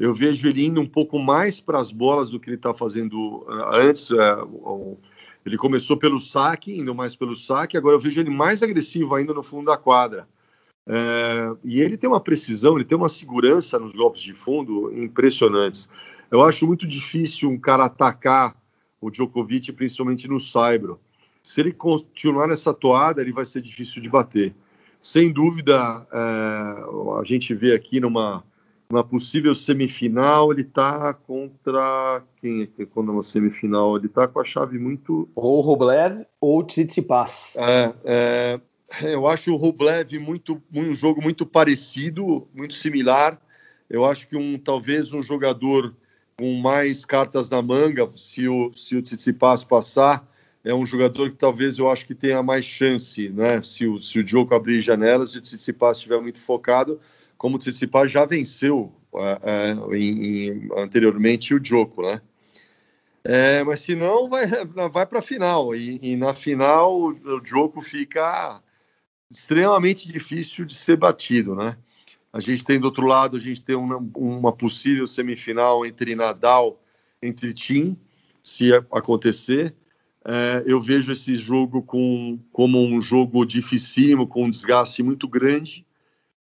[0.00, 3.44] eu vejo ele indo um pouco mais para as bolas do que ele está fazendo
[3.46, 4.10] uh, antes.
[4.10, 4.98] Uh,
[5.46, 9.32] ele começou pelo saque, indo mais pelo saque, agora eu vejo ele mais agressivo ainda
[9.32, 10.28] no fundo da quadra.
[11.64, 15.88] e ele tem uma precisão, ele tem uma segurança nos golpes de fundo impressionantes.
[16.30, 18.54] Eu acho muito difícil um cara atacar
[19.00, 21.00] o Djokovic, principalmente no saibro
[21.42, 24.54] se ele continuar nessa toada, ele vai ser difícil de bater.
[25.00, 26.18] Sem dúvida, é,
[27.18, 28.44] a gente vê aqui numa,
[28.90, 33.96] numa possível semifinal, ele está contra quem é quando uma semifinal?
[33.96, 35.28] Ele está com a chave muito.
[35.34, 37.54] Ou Rublev ou Tsitsipas.
[37.56, 38.60] É, é,
[39.02, 43.40] eu acho o Rublev muito, um jogo muito parecido, muito similar.
[43.88, 45.94] Eu acho que um talvez um jogador
[46.36, 50.26] com mais cartas na manga, se o, se o Tsitsipas passar,
[50.64, 53.62] é um jogador que talvez eu acho que tenha mais chance, né?
[53.62, 57.00] Se o, se o Djoko abrir janelas e o Tsitsipas estiver muito focado,
[57.40, 62.20] como Tsitsipas já venceu é, é, em, em, anteriormente o Djoko, né?
[63.24, 64.46] É, mas se não, vai,
[64.92, 65.74] vai para a final.
[65.74, 68.62] E, e, na final o, o Djoko fica
[69.30, 71.78] extremamente difícil de ser batido, né?
[72.30, 76.78] A gente tem do outro lado, a gente tem uma, uma possível semifinal entre Nadal,
[77.22, 77.96] entre Tim,
[78.42, 79.74] se acontecer,
[80.26, 85.86] é, eu vejo esse jogo com, como um jogo dificílimo, com um desgaste muito grande.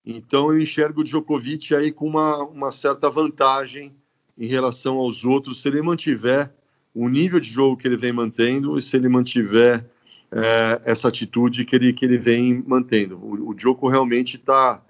[0.09, 3.95] Então eu enxergo o Djokovic aí com uma, uma certa vantagem
[4.35, 6.51] em relação aos outros, se ele mantiver
[6.95, 9.85] o nível de jogo que ele vem mantendo e se ele mantiver
[10.31, 13.17] é, essa atitude que ele, que ele vem mantendo.
[13.17, 14.81] O, o Djoko realmente está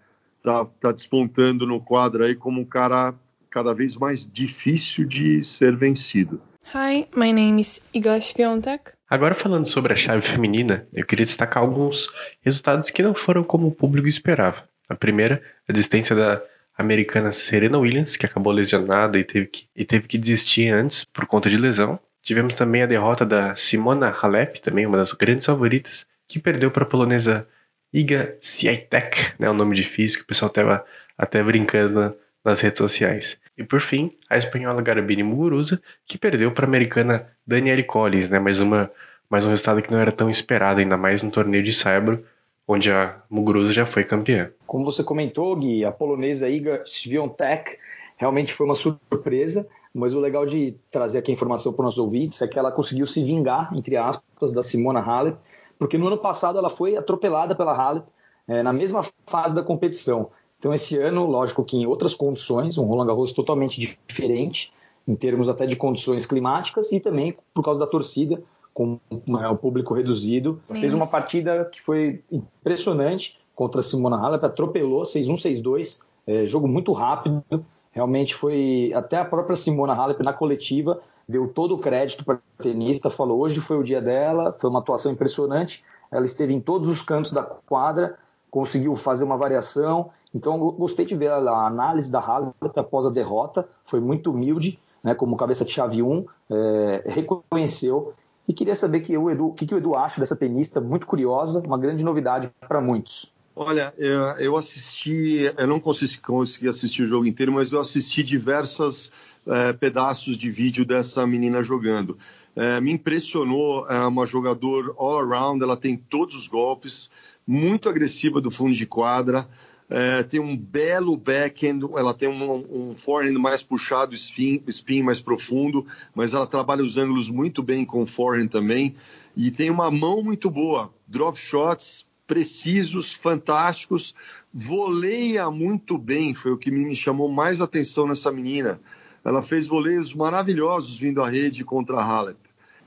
[0.42, 3.14] tá, tá despontando no quadro aí como um cara
[3.50, 6.42] cada vez mais difícil de ser vencido.
[6.74, 8.94] Hi, my name is Iga Świątek.
[9.10, 12.10] Agora falando sobre a chave feminina, eu queria destacar alguns
[12.42, 14.69] resultados que não foram como o público esperava.
[14.90, 16.42] A primeira, a desistência da
[16.78, 21.26] americana Serena Williams, que acabou lesionada e teve que, e teve que desistir antes por
[21.26, 22.00] conta de lesão.
[22.22, 26.84] Tivemos também a derrota da Simona Halep, também uma das grandes favoritas, que perdeu para
[26.84, 27.48] a polonesa
[27.94, 30.86] Iga Swiatek, né, um nome difícil que o pessoal estava
[31.18, 33.38] até brincando nas redes sociais.
[33.58, 38.40] E por fim, a espanhola Garabini Muguruza, que perdeu para a americana Danielle Collins, né?
[38.40, 38.90] mais, uma,
[39.30, 42.26] mais um resultado que não era tão esperado, ainda mais no torneio de Saibro,
[42.66, 44.52] onde a Muguruza já foi campeã.
[44.70, 47.80] Como você comentou, Gui, a polonesa Iga Świątek
[48.16, 51.98] realmente foi uma surpresa, mas o legal de trazer aqui a informação para os nossos
[51.98, 55.40] ouvintes é que ela conseguiu se vingar, entre aspas, da Simona Halep,
[55.80, 58.06] porque no ano passado ela foi atropelada pela Halep
[58.48, 60.30] é, na mesma fase da competição.
[60.60, 64.72] Então, esse ano, lógico que em outras condições, um Roland Garros totalmente diferente,
[65.08, 68.40] em termos até de condições climáticas e também por causa da torcida,
[68.72, 70.62] com o público reduzido.
[70.70, 70.80] Isso.
[70.80, 76.66] Fez uma partida que foi impressionante contra a Simona Halep, atropelou 6-1, 6-2, é, jogo
[76.66, 77.44] muito rápido.
[77.92, 82.64] Realmente foi até a própria Simona Halep na coletiva deu todo o crédito para a
[82.64, 85.84] tenista, falou hoje foi o dia dela, foi uma atuação impressionante.
[86.10, 88.18] Ela esteve em todos os cantos da quadra,
[88.50, 93.68] conseguiu fazer uma variação então, gostei de ver a análise da Halep após a derrota,
[93.86, 98.14] foi muito humilde, né, como cabeça de chave 1, é, reconheceu.
[98.48, 101.08] E queria saber que o Edu, o que, que o Edu acha dessa tenista, muito
[101.08, 103.34] curiosa, uma grande novidade para muitos.
[103.62, 109.12] Olha, eu assisti, eu não consegui, assistir o jogo inteiro, mas eu assisti diversos
[109.46, 112.18] é, pedaços de vídeo dessa menina jogando.
[112.56, 117.10] É, me impressionou, é uma jogadora all around, ela tem todos os golpes,
[117.46, 119.46] muito agressiva do fundo de quadra,
[119.90, 125.20] é, tem um belo backhand, ela tem um, um forehand mais puxado, spin, spin mais
[125.20, 128.96] profundo, mas ela trabalha os ângulos muito bem com forehand também.
[129.36, 134.14] E tem uma mão muito boa, drop shots precisos, fantásticos,
[134.54, 138.80] voleia muito bem, foi o que me chamou mais atenção nessa menina.
[139.26, 142.38] Ela fez voleios maravilhosos vindo à rede contra a Halep.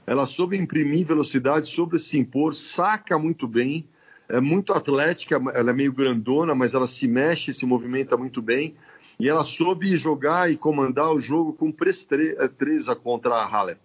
[0.06, 3.84] Ela soube imprimir velocidade, soube se impor, saca muito bem
[4.32, 8.74] é muito atlética, ela é meio grandona, mas ela se mexe, se movimenta muito bem.
[9.20, 13.78] E ela soube jogar e comandar o jogo com presteza contra a Halep.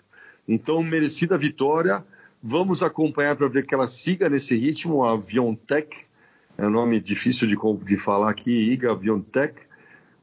[0.47, 2.01] Então, merecida vitória.
[2.41, 5.03] Vamos acompanhar para ver que ela siga nesse ritmo.
[5.03, 6.05] A Viontech,
[6.57, 9.55] é um nome difícil de, de falar aqui, Iga Viontech.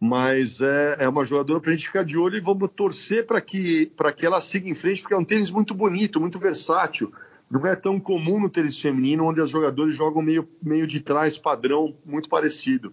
[0.01, 3.41] Mas é, é uma jogadora para a gente ficar de olho e vamos torcer para
[3.41, 7.13] que, que ela siga em frente, porque é um tênis muito bonito, muito versátil
[7.51, 11.39] não é tão comum no tênis feminino, onde as jogadores jogam meio, meio de trás,
[11.39, 12.93] padrão, muito parecido.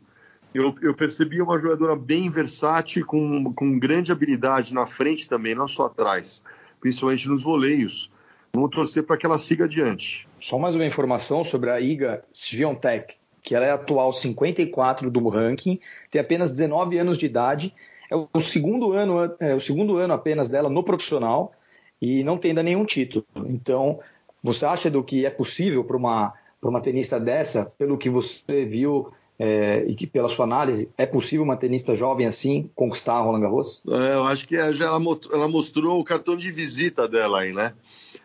[0.53, 5.67] Eu, eu percebi uma jogadora bem versátil, com, com grande habilidade na frente também, não
[5.67, 6.43] só atrás,
[6.80, 8.11] principalmente nos voleios.
[8.53, 10.27] Vamos torcer para que ela siga adiante.
[10.39, 15.79] Só mais uma informação sobre a Iga Swiatek, que ela é atual 54 do ranking,
[16.09, 17.73] tem apenas 19 anos de idade,
[18.09, 21.53] é o segundo ano, é o segundo ano apenas dela no profissional
[22.01, 23.25] e não tem ainda nenhum título.
[23.47, 23.99] Então,
[24.43, 29.13] você acha do que é possível para uma, uma tenista dessa, pelo que você viu
[29.39, 33.41] é, e que pela sua análise, é possível uma tenista jovem assim conquistar a Roland
[33.41, 33.81] Garros?
[33.87, 34.99] É, eu acho que ela,
[35.31, 37.73] ela mostrou o cartão de visita dela aí, né?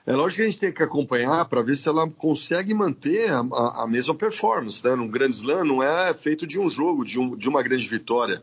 [0.07, 3.41] É lógico que a gente tem que acompanhar para ver se ela consegue manter a,
[3.41, 4.87] a, a mesma performance.
[4.87, 4.95] Né?
[4.95, 8.41] Num grande slam não é feito de um jogo, de, um, de uma grande vitória.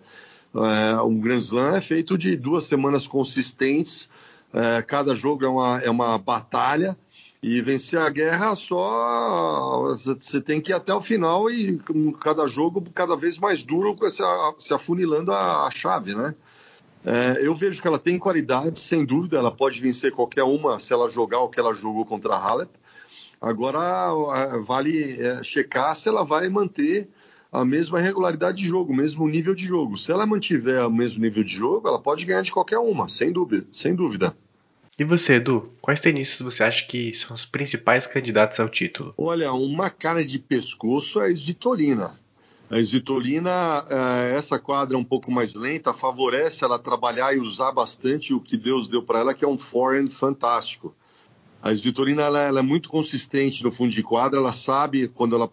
[0.53, 4.09] É, um grande slam é feito de duas semanas consistentes.
[4.53, 6.97] É, cada jogo é uma, é uma batalha
[7.41, 11.78] e vencer a guerra só você tem que ir até o final e
[12.22, 14.24] cada jogo cada vez mais duro se,
[14.57, 16.34] se afunilando a, a chave, né?
[17.06, 20.93] É, eu vejo que ela tem qualidade, sem dúvida, ela pode vencer qualquer uma se
[20.93, 22.70] ela jogar o que ela jogou contra a Halep.
[23.41, 24.14] Agora
[24.62, 27.10] vale é, checar se ela vai manter
[27.51, 29.97] a mesma regularidade de jogo, o mesmo nível de jogo.
[29.97, 33.32] Se ela mantiver o mesmo nível de jogo, ela pode ganhar de qualquer uma, sem
[33.32, 34.36] dúvida, sem dúvida.
[34.97, 39.14] E você, Edu, quais tenistas você acha que são os principais candidatos ao título?
[39.18, 42.18] Olha, uma cara de pescoço é a Svitolina.
[42.74, 48.34] A Svitolina, é, essa quadra um pouco mais lenta, favorece ela trabalhar e usar bastante
[48.34, 50.91] o que Deus deu para ela, que é um forehand fantástico.
[51.61, 55.47] A Svitolina ela, ela, é muito consistente no fundo de quadra, ela sabe quando ela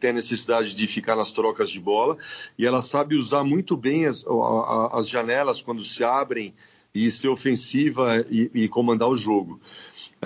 [0.00, 2.18] tem a necessidade de ficar nas trocas de bola
[2.58, 4.24] e ela sabe usar muito bem as,
[4.90, 6.52] as janelas quando se abrem
[6.92, 9.60] e ser ofensiva e, e comandar o jogo.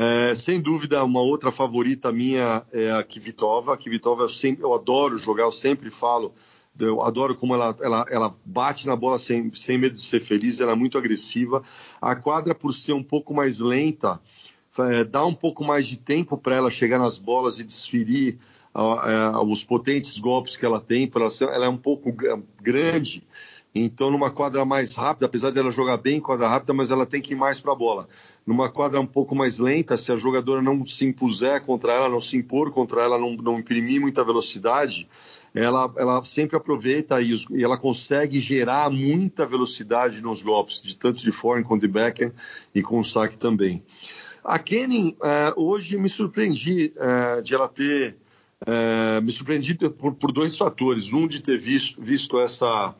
[0.01, 3.75] É, sem dúvida, uma outra favorita minha é a Kvitova.
[3.75, 6.33] A Kvitova eu, sempre, eu adoro jogar, eu sempre falo,
[6.79, 10.61] eu adoro como ela, ela, ela bate na bola sem, sem medo de ser feliz,
[10.61, 11.65] ela é muito agressiva.
[12.01, 14.21] A quadra, por ser um pouco mais lenta,
[14.79, 18.39] é, dá um pouco mais de tempo para ela chegar nas bolas e desferir
[18.73, 21.11] uh, os potentes golpes que ela tem.
[21.13, 22.15] Ela, ela é um pouco
[22.63, 23.27] grande
[23.75, 27.21] então, numa quadra mais rápida, apesar dela jogar bem em quadra rápida, mas ela tem
[27.21, 28.09] que ir mais para a bola.
[28.47, 32.21] Numa quadra um pouco mais lenta, se a jogadora não se impuser contra ela, não
[32.21, 35.09] se impor contra ela, não, não imprimir muita velocidade,
[35.55, 41.23] ela, ela sempre aproveita e, e ela consegue gerar muita velocidade nos golpes, de tanto
[41.23, 42.33] de forehand quanto de backhand
[42.75, 43.83] e com o saque também.
[44.45, 48.17] A Kenny, uh, hoje me surpreendi uh, de ela ter.
[48.63, 51.13] Uh, me surpreendi por, por, dois fatores.
[51.13, 52.95] Um, de ter visto, visto essa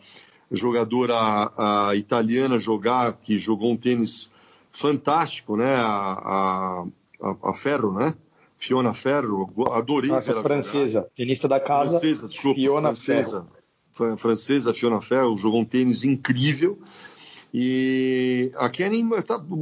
[0.51, 1.15] jogadora
[1.57, 4.31] a, italiana jogar, que jogou um tênis
[4.73, 5.75] fantástico, né?
[5.75, 6.85] A,
[7.21, 8.15] a, a Ferro, né?
[8.59, 10.11] Fiona Ferro, adorei.
[10.11, 11.11] Nossa, francesa, jogar.
[11.15, 11.93] tenista da casa.
[11.99, 12.57] Francesa, desculpa.
[12.57, 13.47] Fiona francesa,
[13.93, 14.17] Ferro.
[14.17, 16.79] Francesa, Fiona Ferro, jogou um tênis incrível.
[17.53, 19.03] E a Kenny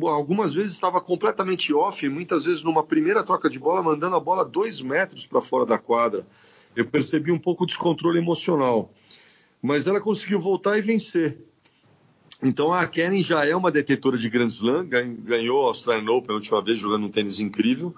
[0.09, 4.45] algumas vezes estava completamente off, muitas vezes numa primeira troca de bola, mandando a bola
[4.45, 6.27] dois metros para fora da quadra.
[6.75, 8.91] Eu percebi um pouco de descontrole emocional
[9.67, 11.39] mas ela conseguiu voltar e vencer.
[12.43, 16.35] Então a Karen já é uma detetora de Grand Slam, ganhou a Australian Open a
[16.35, 17.95] última vez jogando um tênis incrível.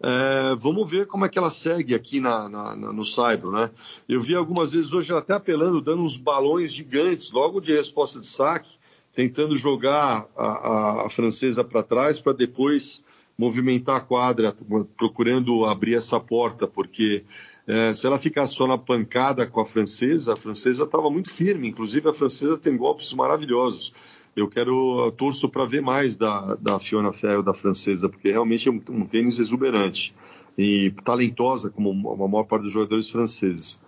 [0.00, 3.70] É, vamos ver como é que ela segue aqui na, na, na, no Saibro, né?
[4.08, 8.20] Eu vi algumas vezes hoje ela até apelando, dando uns balões gigantes logo de resposta
[8.20, 8.76] de saque,
[9.14, 13.04] tentando jogar a, a, a francesa para trás para depois
[13.38, 14.54] movimentar a quadra,
[14.96, 17.24] procurando abrir essa porta, porque
[17.66, 21.68] é, se ela ficar só na pancada com a francesa, a francesa estava muito firme.
[21.68, 23.92] Inclusive, a francesa tem golpes maravilhosos.
[24.34, 28.68] Eu quero, eu torço para ver mais da, da Fiona Ferro, da francesa, porque realmente
[28.68, 30.14] é um, um tênis exuberante
[30.56, 33.80] e talentosa, como a maior parte dos jogadores franceses.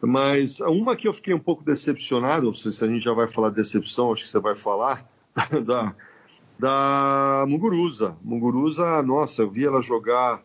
[0.00, 3.28] Mas uma que eu fiquei um pouco decepcionado, não sei se a gente já vai
[3.28, 5.06] falar de decepção, acho que você vai falar,
[5.64, 5.94] da,
[6.58, 8.16] da Muguruza.
[8.22, 10.42] Muguruza, nossa, eu vi ela jogar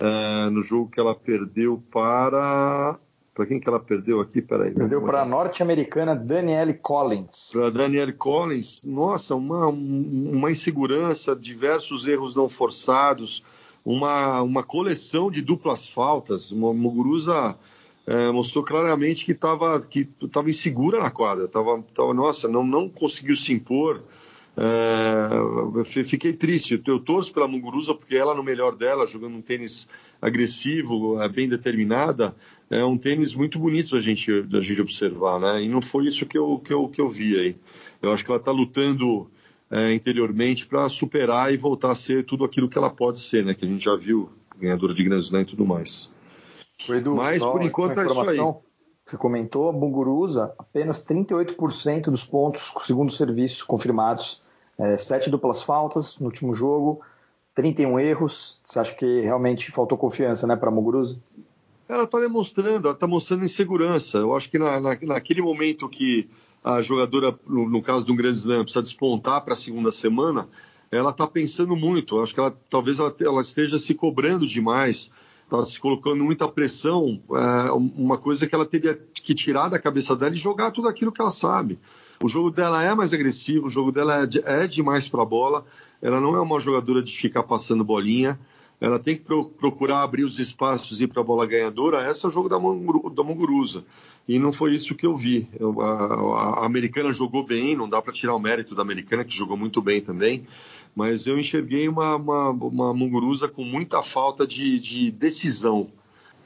[0.00, 2.98] uh, no jogo que ela perdeu para.
[3.34, 4.42] Para quem que ela perdeu aqui?
[4.42, 4.72] Peraí.
[4.72, 7.50] Perdeu para a norte-americana Danielle Collins.
[7.52, 13.44] Para Danielle Collins, nossa, uma, uma insegurança, diversos erros não forçados,
[13.84, 16.50] uma, uma coleção de duplas faltas.
[16.50, 17.56] Uma Muguruza
[18.06, 21.46] é, mostrou claramente que estava que tava insegura na quadra.
[21.46, 24.02] Tava, tava, nossa, não, não conseguiu se impor.
[24.62, 26.80] É, fiquei triste.
[26.86, 29.88] Eu torço pela Muguruza porque ela, no melhor dela, jogando um tênis
[30.20, 32.36] agressivo, é, bem determinada,
[32.68, 35.62] é um tênis muito bonito da gente, da gente observar, né?
[35.62, 37.56] E não foi isso que eu, que eu, que eu vi aí.
[38.02, 39.30] Eu acho que ela está lutando
[39.70, 43.54] é, interiormente para superar e voltar a ser tudo aquilo que ela pode ser, né?
[43.54, 46.10] Que a gente já viu ganhadora de Grand Slam e tudo mais.
[46.86, 48.38] Edu, Mas por enquanto é isso aí.
[49.06, 54.40] Você comentou, a Muguruza, apenas 38% dos pontos segundo serviço confirmados,
[54.80, 57.00] é, 7 duplas faltas no último jogo,
[57.54, 58.58] 31 erros.
[58.64, 61.20] Você acha que realmente faltou confiança né, para Muguruza?
[61.88, 64.18] Ela está demonstrando, ela está mostrando insegurança.
[64.18, 66.30] Eu acho que na, na, naquele momento que
[66.64, 70.48] a jogadora, no, no caso de um grande slam, precisa despontar para a segunda semana,
[70.90, 72.16] ela está pensando muito.
[72.16, 75.10] Eu acho que ela, talvez ela, ela esteja se cobrando demais,
[75.44, 80.16] está se colocando muita pressão, é, uma coisa que ela teria que tirar da cabeça
[80.16, 81.78] dela e jogar tudo aquilo que ela sabe.
[82.22, 85.64] O jogo dela é mais agressivo, o jogo dela é, é demais para a bola.
[86.02, 88.38] Ela não é uma jogadora de ficar passando bolinha.
[88.78, 92.10] Ela tem que pro, procurar abrir os espaços e ir para a bola ganhadora.
[92.10, 93.86] Esse é o jogo da, Monguruza.
[94.28, 95.48] E não foi isso que eu vi.
[95.80, 99.80] A, americana jogou bem, não dá para tirar o mérito da americana, que jogou muito
[99.80, 100.46] bem também.
[100.94, 105.90] Mas eu enxerguei uma, uma, uma com muita falta de, de decisão.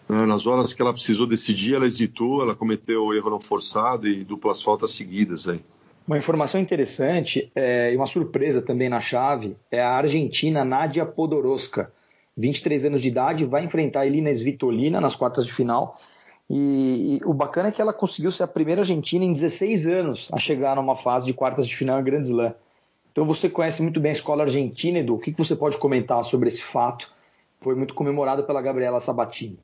[0.09, 0.27] Né?
[0.27, 4.25] Nas horas que ela precisou decidir, ela hesitou, ela cometeu o erro não forçado e
[4.25, 5.49] duplas faltas seguidas.
[5.49, 5.61] Aí.
[6.07, 11.91] Uma informação interessante é, e uma surpresa também na chave é a argentina Nadia Podoroska.
[12.37, 15.99] 23 anos de idade, vai enfrentar a Elina Svitolina nas quartas de final.
[16.51, 20.29] E, e, o bacana é que ela conseguiu ser a primeira argentina em 16 anos
[20.33, 22.55] a chegar numa fase de quartas de final em Grand Slam.
[23.11, 25.15] Então você conhece muito bem a escola argentina, Edu.
[25.15, 27.11] O que você pode comentar sobre esse fato?
[27.61, 29.59] Foi muito comemorado pela Gabriela Sabatini.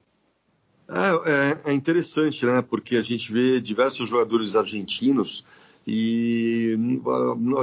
[0.93, 2.61] É, é, é, interessante, né?
[2.63, 5.45] Porque a gente vê diversos jogadores argentinos
[5.87, 6.77] e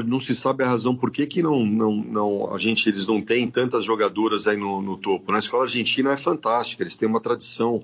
[0.06, 3.22] não se sabe a razão por que, que não, não, não, a gente, eles não
[3.22, 5.32] têm tantas jogadoras aí no, no topo.
[5.32, 7.84] Na escola argentina é fantástica, eles têm uma tradição,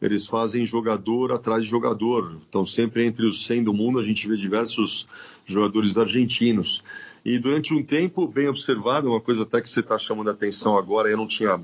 [0.00, 2.38] eles fazem jogador atrás de jogador.
[2.48, 5.08] Então, sempre entre os 100 do mundo, a gente vê diversos
[5.44, 6.84] jogadores argentinos.
[7.24, 10.78] E durante um tempo, bem observado, uma coisa até que você está chamando a atenção
[10.78, 11.60] agora, eu não tinha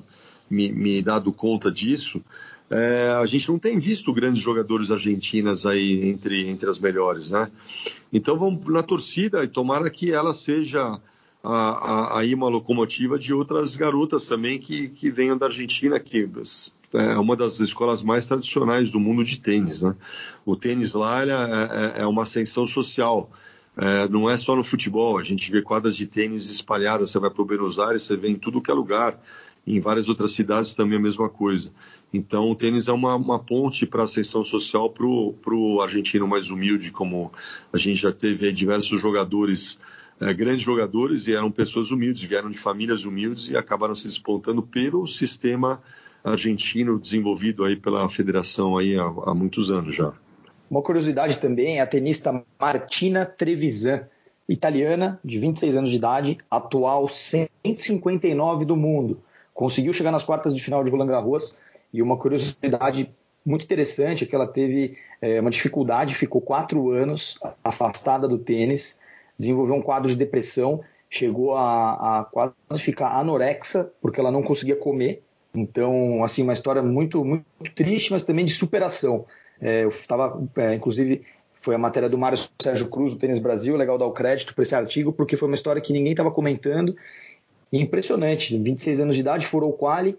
[0.51, 2.21] me, me dado conta disso,
[2.71, 7.51] é, a gente não tem visto grandes jogadores argentinas aí entre, entre as melhores, né?
[8.13, 11.01] Então vamos na torcida e tomara que ela seja
[11.43, 16.29] aí uma locomotiva de outras garotas também que, que venham da Argentina, que
[16.93, 19.95] é uma das escolas mais tradicionais do mundo de tênis, né?
[20.45, 23.31] O tênis lá é, é, é uma ascensão social.
[23.77, 27.31] É, não é só no futebol, a gente vê quadras de tênis espalhadas, você vai
[27.31, 29.19] para o Buenos Aires, você vê em tudo que é lugar,
[29.67, 31.73] em várias outras cidades também a mesma coisa.
[32.13, 36.51] Então, o tênis é uma, uma ponte para a ascensão social para o argentino mais
[36.51, 37.31] humilde, como
[37.73, 39.79] a gente já teve diversos jogadores,
[40.21, 44.63] é, grandes jogadores, e eram pessoas humildes, vieram de famílias humildes e acabaram se despontando
[44.63, 45.81] pelo sistema
[46.25, 50.13] argentino desenvolvido aí pela federação aí há, há muitos anos já.
[50.71, 54.07] Uma curiosidade também a tenista Martina Trevisan,
[54.49, 59.23] italiana, de 26 anos de idade, atual 159 do mundo.
[59.61, 61.55] Conseguiu chegar nas quartas de final de Roland Garros
[61.93, 67.39] e uma curiosidade muito interessante é que ela teve é, uma dificuldade, ficou quatro anos
[67.63, 68.99] afastada do tênis,
[69.39, 70.81] desenvolveu um quadro de depressão,
[71.11, 75.23] chegou a, a quase ficar anorexa, porque ela não conseguia comer.
[75.55, 77.45] Então, assim, uma história muito, muito
[77.75, 79.27] triste, mas também de superação.
[79.61, 81.21] É, eu estava, é, inclusive,
[81.61, 84.63] foi a matéria do Mário Sérgio Cruz, do Tênis Brasil, legal dar o crédito para
[84.63, 86.97] esse artigo, porque foi uma história que ninguém estava comentando.
[87.73, 90.17] E impressionante, 26 anos de idade, furou o quali,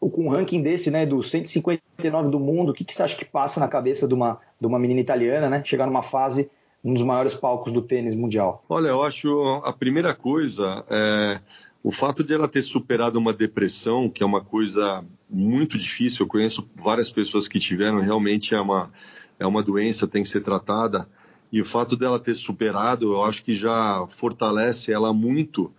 [0.00, 3.24] com um ranking desse, né, do 159 do mundo, o que, que você acha que
[3.24, 6.50] passa na cabeça de uma, de uma menina italiana, né, chegar numa fase,
[6.84, 8.64] um dos maiores palcos do tênis mundial?
[8.68, 11.40] Olha, eu acho a primeira coisa é
[11.82, 16.24] o fato de ela ter superado uma depressão, que é uma coisa muito difícil.
[16.24, 18.90] Eu conheço várias pessoas que tiveram, realmente é uma
[19.38, 21.08] é uma doença, tem que ser tratada.
[21.50, 25.72] E o fato dela ter superado, eu acho que já fortalece ela muito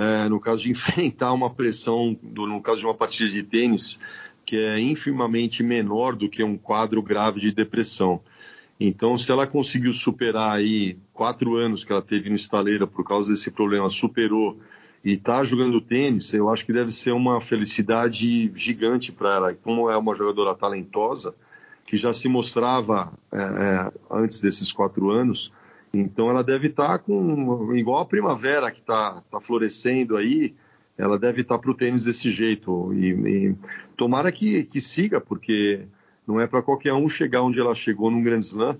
[0.00, 4.00] é, no caso de enfrentar uma pressão, do, no caso de uma partida de tênis,
[4.46, 8.20] que é infimamente menor do que um quadro grave de depressão.
[8.80, 13.30] Então, se ela conseguiu superar aí quatro anos que ela teve no estaleira por causa
[13.30, 14.58] desse problema, superou
[15.04, 19.54] e está jogando tênis, eu acho que deve ser uma felicidade gigante para ela.
[19.54, 21.34] Como é uma jogadora talentosa,
[21.86, 25.52] que já se mostrava é, é, antes desses quatro anos,
[25.92, 30.54] então ela deve estar tá com igual a primavera que está tá florescendo aí,
[30.96, 33.56] ela deve estar tá para o tênis desse jeito e, e
[33.96, 35.86] tomara que, que siga porque
[36.26, 38.76] não é para qualquer um chegar onde ela chegou num Grand Slam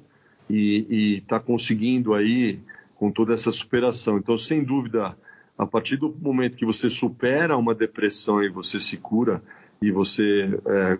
[0.48, 2.60] e está conseguindo aí
[2.96, 4.18] com toda essa superação.
[4.18, 5.16] Então sem dúvida
[5.56, 9.42] a partir do momento que você supera uma depressão e você se cura
[9.82, 10.98] e você é,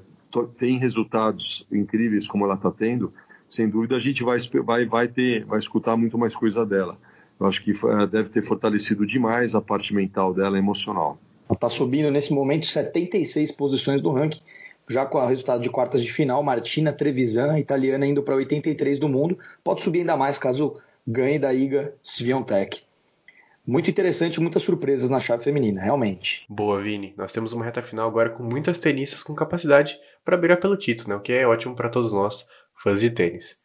[0.59, 3.13] tem resultados incríveis como ela está tendo
[3.51, 6.96] sem dúvida a gente vai, vai, vai, ter, vai escutar muito mais coisa dela.
[7.38, 7.72] Eu acho que
[8.11, 11.18] deve ter fortalecido demais a parte mental dela, emocional.
[11.48, 14.40] Ela está subindo nesse momento 76 posições do ranking,
[14.88, 19.09] já com o resultado de quartas de final, Martina Trevisan, italiana, indo para 83 do
[19.09, 19.38] mundo.
[19.64, 20.76] Pode subir ainda mais caso
[21.07, 22.82] ganhe da Iga Swiatek.
[23.71, 26.45] Muito interessante, muitas surpresas na chave feminina, realmente.
[26.49, 27.14] Boa, Vini.
[27.16, 31.11] Nós temos uma reta final agora com muitas tenistas com capacidade para brigar pelo título,
[31.11, 31.14] né?
[31.14, 33.61] o que é ótimo para todos nós, fãs de tênis.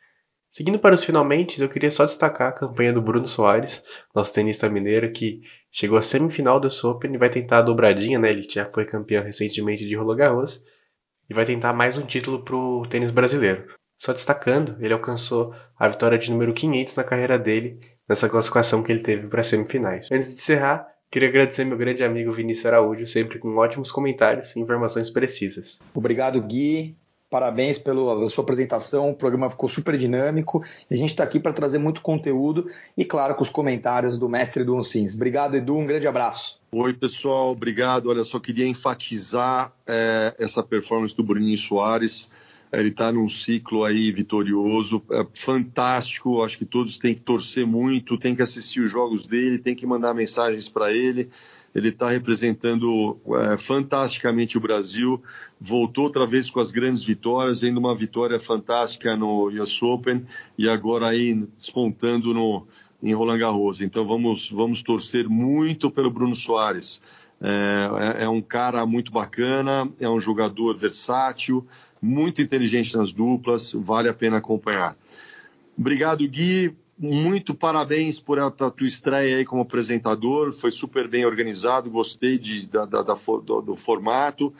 [0.47, 3.83] Seguindo para os finalmente, eu queria só destacar a campanha do Bruno Soares,
[4.13, 5.41] nosso tenista mineiro que
[5.71, 8.29] chegou à semifinal do Open e vai tentar a dobradinha, né?
[8.29, 10.61] Ele já foi campeão recentemente de Roland Garros
[11.27, 13.73] e vai tentar mais um título para o tênis brasileiro.
[13.97, 18.91] Só destacando, ele alcançou a vitória de número 500 na carreira dele nessa classificação que
[18.91, 20.09] ele teve para semifinais.
[20.11, 24.59] Antes de encerrar, queria agradecer meu grande amigo Vinícius Araújo, sempre com ótimos comentários e
[24.59, 25.79] informações precisas.
[25.93, 26.95] Obrigado, Gui.
[27.27, 30.63] Parabéns pela sua apresentação, o programa ficou super dinâmico.
[30.89, 34.61] A gente está aqui para trazer muito conteúdo e, claro, com os comentários do mestre
[34.61, 35.15] Edu Uncins.
[35.15, 36.61] Obrigado, Edu, um grande abraço.
[36.71, 38.09] Oi, pessoal, obrigado.
[38.09, 42.29] Olha, só queria enfatizar é, essa performance do Bruninho Soares.
[42.71, 46.41] Ele está num ciclo aí vitorioso, é fantástico.
[46.43, 49.85] Acho que todos têm que torcer muito, têm que assistir os jogos dele, têm que
[49.85, 51.29] mandar mensagens para ele.
[51.73, 53.17] Ele está representando
[53.51, 55.21] é, fantasticamente o Brasil.
[55.59, 60.25] Voltou outra vez com as grandes vitórias, vendo uma vitória fantástica no US Open
[60.57, 62.65] e agora aí despontando no,
[63.03, 63.81] em Roland Garros.
[63.81, 67.01] Então vamos, vamos torcer muito pelo Bruno Soares.
[67.41, 71.67] É, é, é um cara muito bacana, é um jogador versátil,
[72.01, 74.95] muito inteligente nas duplas, vale a pena acompanhar.
[75.77, 81.89] Obrigado, Gui muito parabéns por a, tua estreia aí como apresentador, foi super bem organizado,
[81.89, 84.53] gostei de, da, da, da do, do, formato.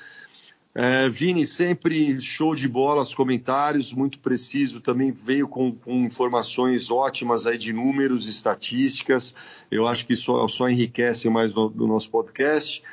[0.73, 6.91] É, Vini, sempre show de bola, os comentários, muito preciso, também veio com, com informações
[6.91, 9.33] ótimas aí de números, estatísticas,
[9.71, 12.83] eu acho que só, só enriquece mais o nosso podcast.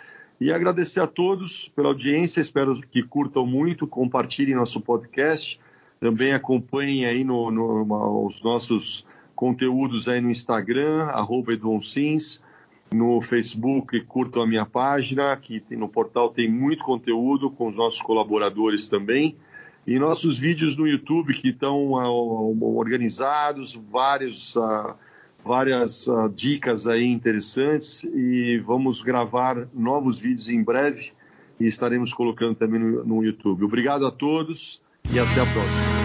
[0.43, 5.61] E agradecer a todos pela audiência, espero que curtam muito, compartilhem nosso podcast,
[6.01, 11.53] também acompanhem aí no, no, os nossos conteúdos aí no Instagram, arroba
[12.91, 18.03] no Facebook, curtam a minha página, que no portal tem muito conteúdo com os nossos
[18.03, 19.37] colaboradores também.
[19.87, 24.97] E nossos vídeos no YouTube que estão uh, organizados, vários, uh,
[25.45, 31.13] várias uh, dicas aí interessantes e vamos gravar novos vídeos em breve
[31.59, 33.65] e estaremos colocando também no, no YouTube.
[33.65, 34.81] Obrigado a todos
[35.13, 36.02] e até a próxima.